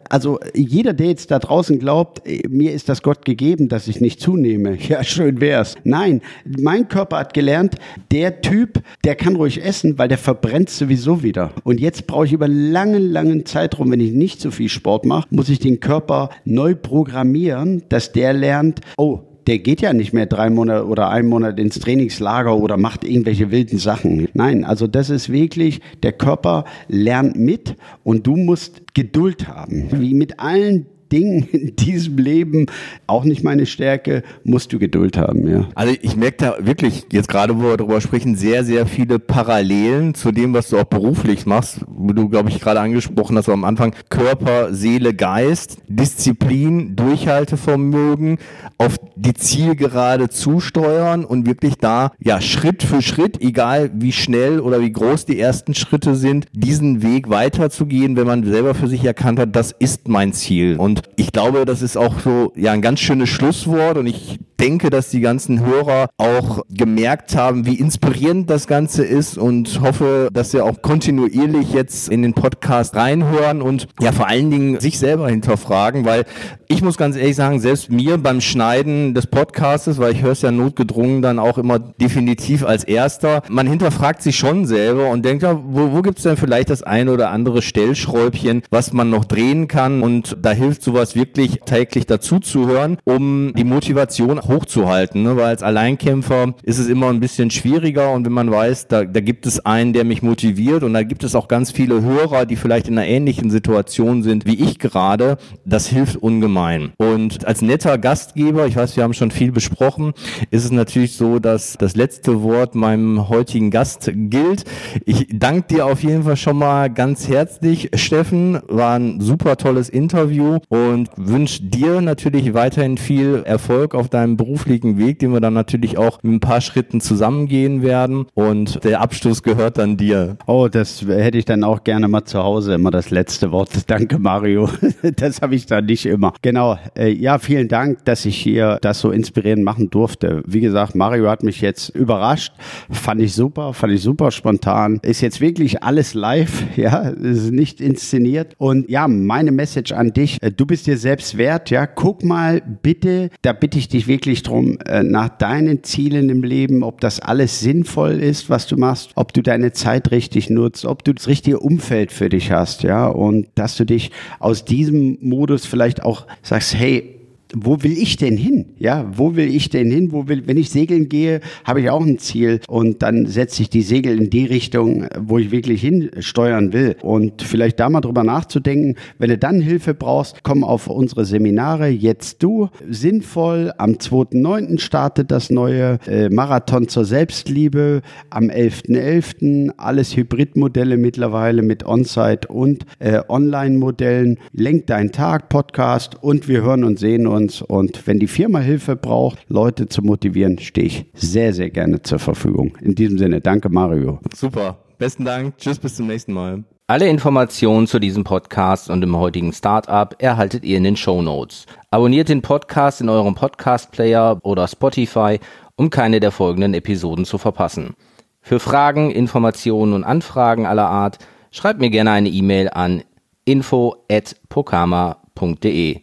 also 0.10 0.40
jeder, 0.54 0.94
der 0.94 1.08
jetzt 1.08 1.32
da 1.32 1.40
draußen 1.40 1.80
glaubt, 1.80 2.28
äh, 2.28 2.42
mir 2.50 2.74
ist 2.74 2.90
das 2.90 3.02
Gott 3.02 3.26
gegeben, 3.26 3.70
dass 3.70 3.88
ich 3.88 4.02
nicht 4.02 4.20
zunehme, 4.20 4.78
ja, 4.88 5.04
schön 5.04 5.42
wär's. 5.42 5.76
Nein, 5.84 6.22
mein 6.46 6.88
Körper 6.88 7.18
hat 7.18 7.34
gelernt, 7.34 7.76
der 8.12 8.42
Typ, 8.42 8.82
der 9.04 9.16
kann 9.16 9.36
ruhig 9.36 9.64
essen, 9.64 9.98
weil 9.98 10.08
der 10.08 10.18
verbrennt 10.18 10.70
sowieso 10.70 11.24
wieder. 11.24 11.52
Und 11.64 11.80
jetzt 11.80 12.08
brauche 12.08 12.26
ich 12.26 12.34
über 12.34 12.48
langen, 12.48 13.12
langen 13.12 13.46
Zeitraum, 13.46 13.92
wenn 13.92 14.00
ich 14.00 14.14
nicht 14.14 14.42
so 14.42 14.52
viel 14.52 14.70
Sport 14.70 15.06
mache, 15.06 15.28
muss 15.32 15.50
ich 15.50 15.60
den 15.60 15.80
Körper 15.80 16.30
neu 16.46 16.76
programmieren, 16.76 17.84
dass 17.90 18.12
der 18.12 18.34
lernt, 18.34 18.82
oh, 18.98 19.22
der 19.48 19.60
geht 19.60 19.82
ja 19.82 19.94
nicht 19.94 20.14
mehr 20.14 20.26
drei 20.26 20.50
Monate 20.50 20.88
oder 20.88 21.10
einen 21.10 21.30
Monat 21.30 21.60
ins 21.60 21.80
Trainingslager 21.80 22.56
oder 22.58 22.78
macht 22.78 23.04
irgendwelche 23.04 23.52
wilden 23.52 23.78
Sachen. 23.78 24.28
Nein, 24.34 24.64
also 24.64 24.88
das 24.88 25.10
ist 25.10 25.32
wirklich, 25.32 25.82
der 26.02 26.14
Körper 26.14 26.66
lernt 26.88 27.36
mit 27.36 27.76
und 28.04 28.28
du 28.28 28.36
musst 28.36 28.94
Geduld 28.94 29.48
haben. 29.48 29.90
Wie 29.92 30.14
mit 30.14 30.40
allen 30.40 30.86
Ding 31.14 31.48
in 31.52 31.76
diesem 31.76 32.18
Leben 32.18 32.66
auch 33.06 33.24
nicht 33.24 33.44
meine 33.44 33.66
Stärke, 33.66 34.24
musst 34.44 34.74
du 34.74 34.80
Geduld 34.80 35.16
haben, 35.16 35.48
ja. 35.48 35.68
Also 35.76 35.94
ich 36.02 36.16
merke 36.16 36.38
da 36.38 36.56
wirklich, 36.60 37.06
jetzt 37.12 37.30
gerade 37.30 37.56
wo 37.58 37.64
wir 37.64 37.78
darüber 37.78 38.02
sprechen, 38.02 38.36
sehr, 38.36 38.64
sehr 38.64 38.88
viele 38.88 39.20
Parallelen 39.20 40.16
zu 40.16 40.32
dem, 40.32 40.54
was 40.54 40.70
du 40.70 40.78
auch 40.80 40.86
beruflich 40.86 41.46
machst. 41.46 41.82
Wie 41.98 42.14
du, 42.14 42.30
glaube 42.30 42.50
ich, 42.50 42.60
gerade 42.60 42.80
angesprochen 42.80 43.38
hast 43.38 43.48
am 43.50 43.64
Anfang, 43.64 43.94
Körper, 44.10 44.74
Seele, 44.74 45.14
Geist, 45.14 45.78
Disziplin, 45.88 46.96
Durchhaltevermögen, 46.96 48.40
auf 48.80 48.96
die 49.16 49.36
Zielgerade 49.36 50.30
zusteuern 50.30 51.26
und 51.26 51.46
wirklich 51.46 51.76
da, 51.76 52.12
ja, 52.20 52.42
Schritt 52.42 52.82
für 52.82 53.04
Schritt, 53.04 53.40
egal 53.42 53.92
wie 53.94 54.12
schnell 54.12 54.60
oder 54.60 54.82
wie 54.82 54.92
groß 54.92 55.26
die 55.26 55.40
ersten 55.40 55.76
Schritte 55.76 56.16
sind, 56.16 56.48
diesen 56.54 57.04
Weg 57.04 57.30
weiterzugehen, 57.30 58.16
wenn 58.16 58.26
man 58.26 58.44
selber 58.44 58.74
für 58.74 58.88
sich 58.88 59.06
erkannt 59.06 59.40
hat, 59.40 59.56
das 59.56 59.72
ist 59.72 60.08
mein 60.08 60.34
Ziel. 60.34 60.78
Und 60.78 61.03
ich 61.16 61.32
glaube, 61.32 61.66
das 61.66 61.82
ist 61.82 61.98
auch 61.98 62.20
so 62.20 62.54
ja 62.56 62.72
ein 62.72 62.82
ganz 62.82 63.00
schönes 63.00 63.30
Schlusswort 63.30 63.98
und 63.98 64.08
ich 64.08 64.40
denke, 64.64 64.90
dass 64.90 65.10
die 65.10 65.20
ganzen 65.20 65.66
Hörer 65.66 66.08
auch 66.16 66.62
gemerkt 66.70 67.36
haben, 67.36 67.66
wie 67.66 67.76
inspirierend 67.76 68.50
das 68.50 68.66
Ganze 68.66 69.04
ist 69.04 69.38
und 69.38 69.82
hoffe, 69.82 70.30
dass 70.32 70.52
sie 70.52 70.62
auch 70.62 70.82
kontinuierlich 70.82 71.74
jetzt 71.74 72.08
in 72.08 72.22
den 72.22 72.34
Podcast 72.34 72.96
reinhören 72.96 73.62
und 73.62 73.90
ja 74.00 74.14
vor 74.14 74.30
allen 74.30 74.50
Dingen 74.52 74.80
sich 74.80 75.00
selber 75.00 75.28
hinterfragen, 75.28 76.06
weil 76.06 76.24
ich 76.70 76.82
muss 76.82 76.96
ganz 76.96 77.18
ehrlich 77.18 77.36
sagen, 77.36 77.60
selbst 77.60 77.92
mir 77.92 78.18
beim 78.18 78.40
Schneiden 78.40 79.14
des 79.14 79.28
Podcastes, 79.28 80.00
weil 80.00 80.14
ich 80.14 80.22
höre 80.22 80.32
es 80.32 80.42
ja 80.42 80.52
notgedrungen 80.52 81.22
dann 81.22 81.40
auch 81.40 81.58
immer 81.58 81.78
definitiv 81.78 82.66
als 82.66 82.86
erster, 82.86 83.44
man 83.50 83.68
hinterfragt 83.68 84.22
sich 84.22 84.38
schon 84.38 84.66
selber 84.66 85.10
und 85.10 85.26
denkt, 85.26 85.44
ja, 85.44 85.60
wo, 85.62 85.92
wo 85.92 86.02
gibt 86.02 86.20
es 86.20 86.24
denn 86.24 86.38
vielleicht 86.38 86.70
das 86.70 86.84
eine 86.84 87.12
oder 87.12 87.32
andere 87.32 87.62
Stellschräubchen, 87.62 88.64
was 88.72 88.94
man 88.94 89.10
noch 89.10 89.26
drehen 89.26 89.68
kann? 89.68 90.02
Und 90.02 90.38
da 90.42 90.52
hilft 90.52 90.84
sowas 90.84 91.16
wirklich 91.16 91.60
täglich 91.66 92.06
dazu 92.06 92.40
zu 92.40 92.66
hören, 92.66 92.98
um 93.04 93.54
die 93.58 93.66
Motivation 93.66 94.40
hochzuhalten, 94.54 95.24
ne? 95.24 95.36
weil 95.36 95.46
als 95.46 95.64
Alleinkämpfer 95.64 96.54
ist 96.64 96.80
es 96.80 96.88
immer 96.88 97.10
ein 97.10 97.20
bisschen 97.20 97.50
schwieriger 97.50 98.12
und 98.12 98.26
wenn 98.26 98.34
man 98.34 98.52
weiß, 98.52 98.88
da, 98.88 99.04
da 99.04 99.20
gibt 99.20 99.46
es 99.46 99.66
einen, 99.66 99.94
der 99.94 100.04
mich 100.04 100.22
motiviert 100.22 100.84
und 100.84 100.94
da 100.94 101.04
gibt 101.04 101.24
es 101.24 101.36
auch 101.36 101.48
ganz 101.48 101.72
viele 101.72 102.02
Hörer, 102.02 102.46
die 102.46 102.56
vielleicht 102.56 102.88
in 102.88 102.98
einer 102.98 103.08
ähnlichen 103.08 103.50
Situation 103.50 104.24
sind 104.24 104.46
wie 104.46 104.56
ich 104.56 104.80
gerade, 104.80 105.38
das 105.66 105.88
hilft 105.88 106.18
ungemein. 106.18 106.94
Und 106.98 107.46
als 107.46 107.62
netter 107.62 107.98
Gastgeber, 107.98 108.68
ich 108.68 108.76
weiß, 108.76 108.96
wir 108.96 109.04
haben 109.04 109.14
schon 109.14 109.32
viel 109.32 109.52
besprochen, 109.52 110.14
ist 110.52 110.66
es 110.66 110.72
natürlich 110.72 111.16
so, 111.16 111.40
dass 111.40 111.78
das 111.78 111.96
letzte 111.96 112.44
Wort 112.44 112.76
meinem 112.76 113.30
heutigen 113.30 113.72
Gast 113.72 114.12
gilt. 114.14 114.66
Ich 115.06 115.28
danke 115.32 115.76
dir 115.76 115.86
auf 115.86 116.04
jeden 116.04 116.24
Fall 116.24 116.38
schon 116.38 116.58
mal 116.58 116.90
ganz 116.90 117.28
herzlich, 117.28 117.90
Steffen. 117.96 118.60
War 118.68 118.96
ein 118.98 119.22
super 119.22 119.58
tolles 119.58 119.90
Interview 119.90 120.60
und 120.70 121.10
wünsche 121.16 121.64
dir 121.64 122.02
natürlich 122.02 122.54
weiterhin 122.54 122.98
viel 122.98 123.44
Erfolg 123.46 123.96
auf 123.96 124.10
deinem 124.10 124.38
beruflichen 124.44 124.98
Weg, 124.98 125.20
den 125.20 125.32
wir 125.32 125.40
dann 125.40 125.54
natürlich 125.54 125.98
auch 125.98 126.22
mit 126.22 126.34
ein 126.34 126.40
paar 126.42 126.60
Schritten 126.60 127.00
zusammengehen 127.00 127.82
werden. 127.82 128.26
Und 128.34 128.84
der 128.84 129.00
Abschluss 129.00 129.42
gehört 129.42 129.78
dann 129.78 129.96
dir. 129.96 130.38
Oh, 130.48 130.68
das 130.70 131.02
hätte 131.06 131.38
ich 131.38 131.46
dann 131.46 131.64
auch 131.64 131.84
gerne 131.84 132.10
mal 132.10 132.26
zu 132.26 132.40
Hause, 132.44 132.74
immer 132.74 132.92
das 132.92 133.10
letzte 133.10 133.52
Wort. 133.52 133.70
Danke, 133.88 134.20
Mario. 134.20 134.70
Das 135.16 135.42
habe 135.42 135.56
ich 135.56 135.66
da 135.66 135.82
nicht 135.82 136.06
immer. 136.06 136.34
Genau. 136.42 136.78
Äh, 136.98 137.12
ja, 137.12 137.38
vielen 137.38 137.68
Dank, 137.68 138.04
dass 138.06 138.26
ich 138.26 138.38
hier 138.38 138.78
das 138.82 139.00
so 139.00 139.12
inspirierend 139.12 139.64
machen 139.64 139.90
durfte. 139.90 140.44
Wie 140.46 140.60
gesagt, 140.60 140.96
Mario 140.96 141.30
hat 141.30 141.44
mich 141.44 141.62
jetzt 141.62 141.90
überrascht. 141.90 142.54
Fand 142.90 143.22
ich 143.22 143.34
super, 143.34 143.74
fand 143.74 143.94
ich 143.94 144.02
super 144.02 144.32
spontan. 144.32 145.00
Ist 145.04 145.22
jetzt 145.22 145.40
wirklich 145.40 145.84
alles 145.84 146.14
live, 146.14 146.64
ja, 146.78 147.10
ist 147.10 147.52
nicht 147.52 147.80
inszeniert. 147.80 148.56
Und 148.58 148.90
ja, 148.90 149.08
meine 149.08 149.52
Message 149.52 149.92
an 149.92 150.14
dich, 150.14 150.42
äh, 150.42 150.52
du 150.52 150.66
bist 150.66 150.88
dir 150.88 150.98
selbst 150.98 151.38
wert, 151.38 151.70
ja. 151.70 151.86
Guck 151.86 152.24
mal 152.24 152.62
bitte, 152.82 153.30
da 153.42 153.54
bitte 153.54 153.78
ich 153.78 153.88
dich 153.88 154.08
wirklich 154.08 154.33
drum, 154.42 154.80
äh, 154.88 155.04
nach 155.04 155.30
deinen 155.30 155.84
Zielen 155.84 156.30
im 156.30 156.42
Leben, 156.42 156.82
ob 156.82 157.00
das 157.02 157.20
alles 157.20 157.60
sinnvoll 157.60 158.14
ist, 158.14 158.50
was 158.50 158.66
du 158.66 158.78
machst, 158.78 159.12
ob 159.14 159.34
du 159.34 159.44
deine 159.44 159.74
Zeit 159.74 160.10
richtig 160.10 160.50
nutzt, 160.50 160.86
ob 160.86 161.04
du 161.04 161.14
das 161.14 161.28
richtige 161.28 161.60
Umfeld 161.60 162.12
für 162.12 162.30
dich 162.30 162.52
hast, 162.52 162.82
ja, 162.82 163.08
und 163.08 163.48
dass 163.54 163.78
du 163.78 163.86
dich 163.86 164.10
aus 164.40 164.66
diesem 164.66 165.20
Modus 165.22 165.68
vielleicht 165.68 166.02
auch 166.02 166.26
sagst, 166.42 166.74
hey, 166.74 167.20
wo 167.56 167.84
will 167.84 167.98
ich 167.98 168.18
denn 168.18 168.36
hin? 168.36 168.66
Ja, 168.80 169.06
wo 169.16 169.36
will 169.36 169.54
ich 169.54 169.70
denn 169.70 169.92
hin? 169.92 170.12
Wo 170.12 170.28
will, 170.28 170.44
wenn 170.48 170.58
ich 170.58 170.72
segeln 170.72 171.08
gehe, 171.08 171.40
habe 171.64 171.82
ich 171.82 171.90
auch 171.90 172.04
ein 172.04 172.18
Ziel 172.18 172.60
und 172.68 173.04
dann 173.04 173.28
setze 173.28 173.62
ich 173.62 173.70
die 173.70 173.84
Segel 173.84 174.18
in 174.18 174.30
die 174.30 174.46
Richtung, 174.46 175.06
wo 175.20 175.38
ich 175.38 175.52
wirklich 175.52 175.82
hinsteuern 175.82 176.74
will. 176.74 176.96
Und 177.04 177.44
vielleicht 177.44 177.80
da 177.80 177.90
mal 177.90 178.02
drüber 178.02 178.24
nachzudenken, 178.24 178.96
wenn 179.20 179.30
du 179.30 179.38
dann 179.38 179.62
Hilfe 179.62 179.94
brauchst, 179.94 180.44
komm 180.44 180.64
auf 180.64 180.88
unsere 180.88 181.26
Seminare. 181.26 181.90
Jetzt 181.90 182.42
du. 182.42 182.70
Sinnvoll. 182.90 183.72
Am 183.78 183.92
2.9. 183.94 184.80
startet 184.80 185.30
das 185.30 185.50
neue 185.52 186.00
äh, 186.08 186.30
Marathon 186.30 186.88
zur 186.88 187.06
Selbstliebe. 187.06 188.02
Am 188.30 188.46
11.11. 188.46 189.04
.11. 189.04 189.74
alles 189.78 190.18
Hybridmodelle 190.18 190.98
mittlerweile 190.98 191.62
mit 191.62 191.86
On-Site 191.86 192.48
und 192.48 192.86
äh, 193.00 193.22
Online-Modellen. 193.28 194.40
Lenk 194.54 194.88
deinen 194.88 195.12
Tag, 195.12 195.50
Podcast 195.50 196.22
und 196.22 196.48
wir 196.48 196.64
hören 196.64 196.84
und 196.84 196.98
sehen 196.98 197.28
uns 197.28 197.43
uns. 197.44 197.62
Und 197.62 198.08
wenn 198.08 198.20
die 198.20 198.28
Firma 198.28 198.60
Hilfe 198.60 198.96
braucht, 198.96 199.40
Leute 199.48 199.88
zu 199.88 200.02
motivieren, 200.02 200.60
stehe 200.60 200.88
ich 200.88 201.06
sehr, 201.14 201.54
sehr 201.54 201.70
gerne 201.70 202.02
zur 202.02 202.20
Verfügung. 202.20 202.78
In 202.82 202.96
diesem 202.96 203.18
Sinne, 203.18 203.42
danke 203.42 203.70
Mario. 203.70 204.20
Super. 204.36 204.78
Besten 204.98 205.26
Dank. 205.26 205.58
Tschüss, 205.58 205.80
bis 205.80 205.96
zum 205.96 206.08
nächsten 206.08 206.34
Mal. 206.34 206.64
Alle 206.88 207.08
Informationen 207.08 207.88
zu 207.88 208.00
diesem 208.00 208.24
Podcast 208.24 208.90
und 208.90 209.02
dem 209.02 209.18
heutigen 209.18 209.54
Startup 209.54 210.16
erhaltet 210.20 210.66
ihr 210.66 210.78
in 210.78 210.84
den 210.84 210.98
Show 210.98 211.22
Notes. 211.22 211.66
Abonniert 211.92 212.30
den 212.30 212.42
Podcast 212.42 213.02
in 213.02 213.10
eurem 213.10 213.36
Podcast-Player 213.36 214.40
oder 214.44 214.68
Spotify, 214.68 215.40
um 215.76 215.90
keine 215.90 216.20
der 216.20 216.32
folgenden 216.32 216.74
Episoden 216.74 217.26
zu 217.26 217.38
verpassen. 217.38 217.96
Für 218.42 218.60
Fragen, 218.60 219.12
Informationen 219.12 219.94
und 219.94 220.04
Anfragen 220.04 220.66
aller 220.66 220.90
Art 220.90 221.20
schreibt 221.52 221.80
mir 221.80 221.90
gerne 221.90 222.12
eine 222.12 222.30
E-Mail 222.30 222.70
an 222.70 223.04
info@pokama.de. 223.46 226.03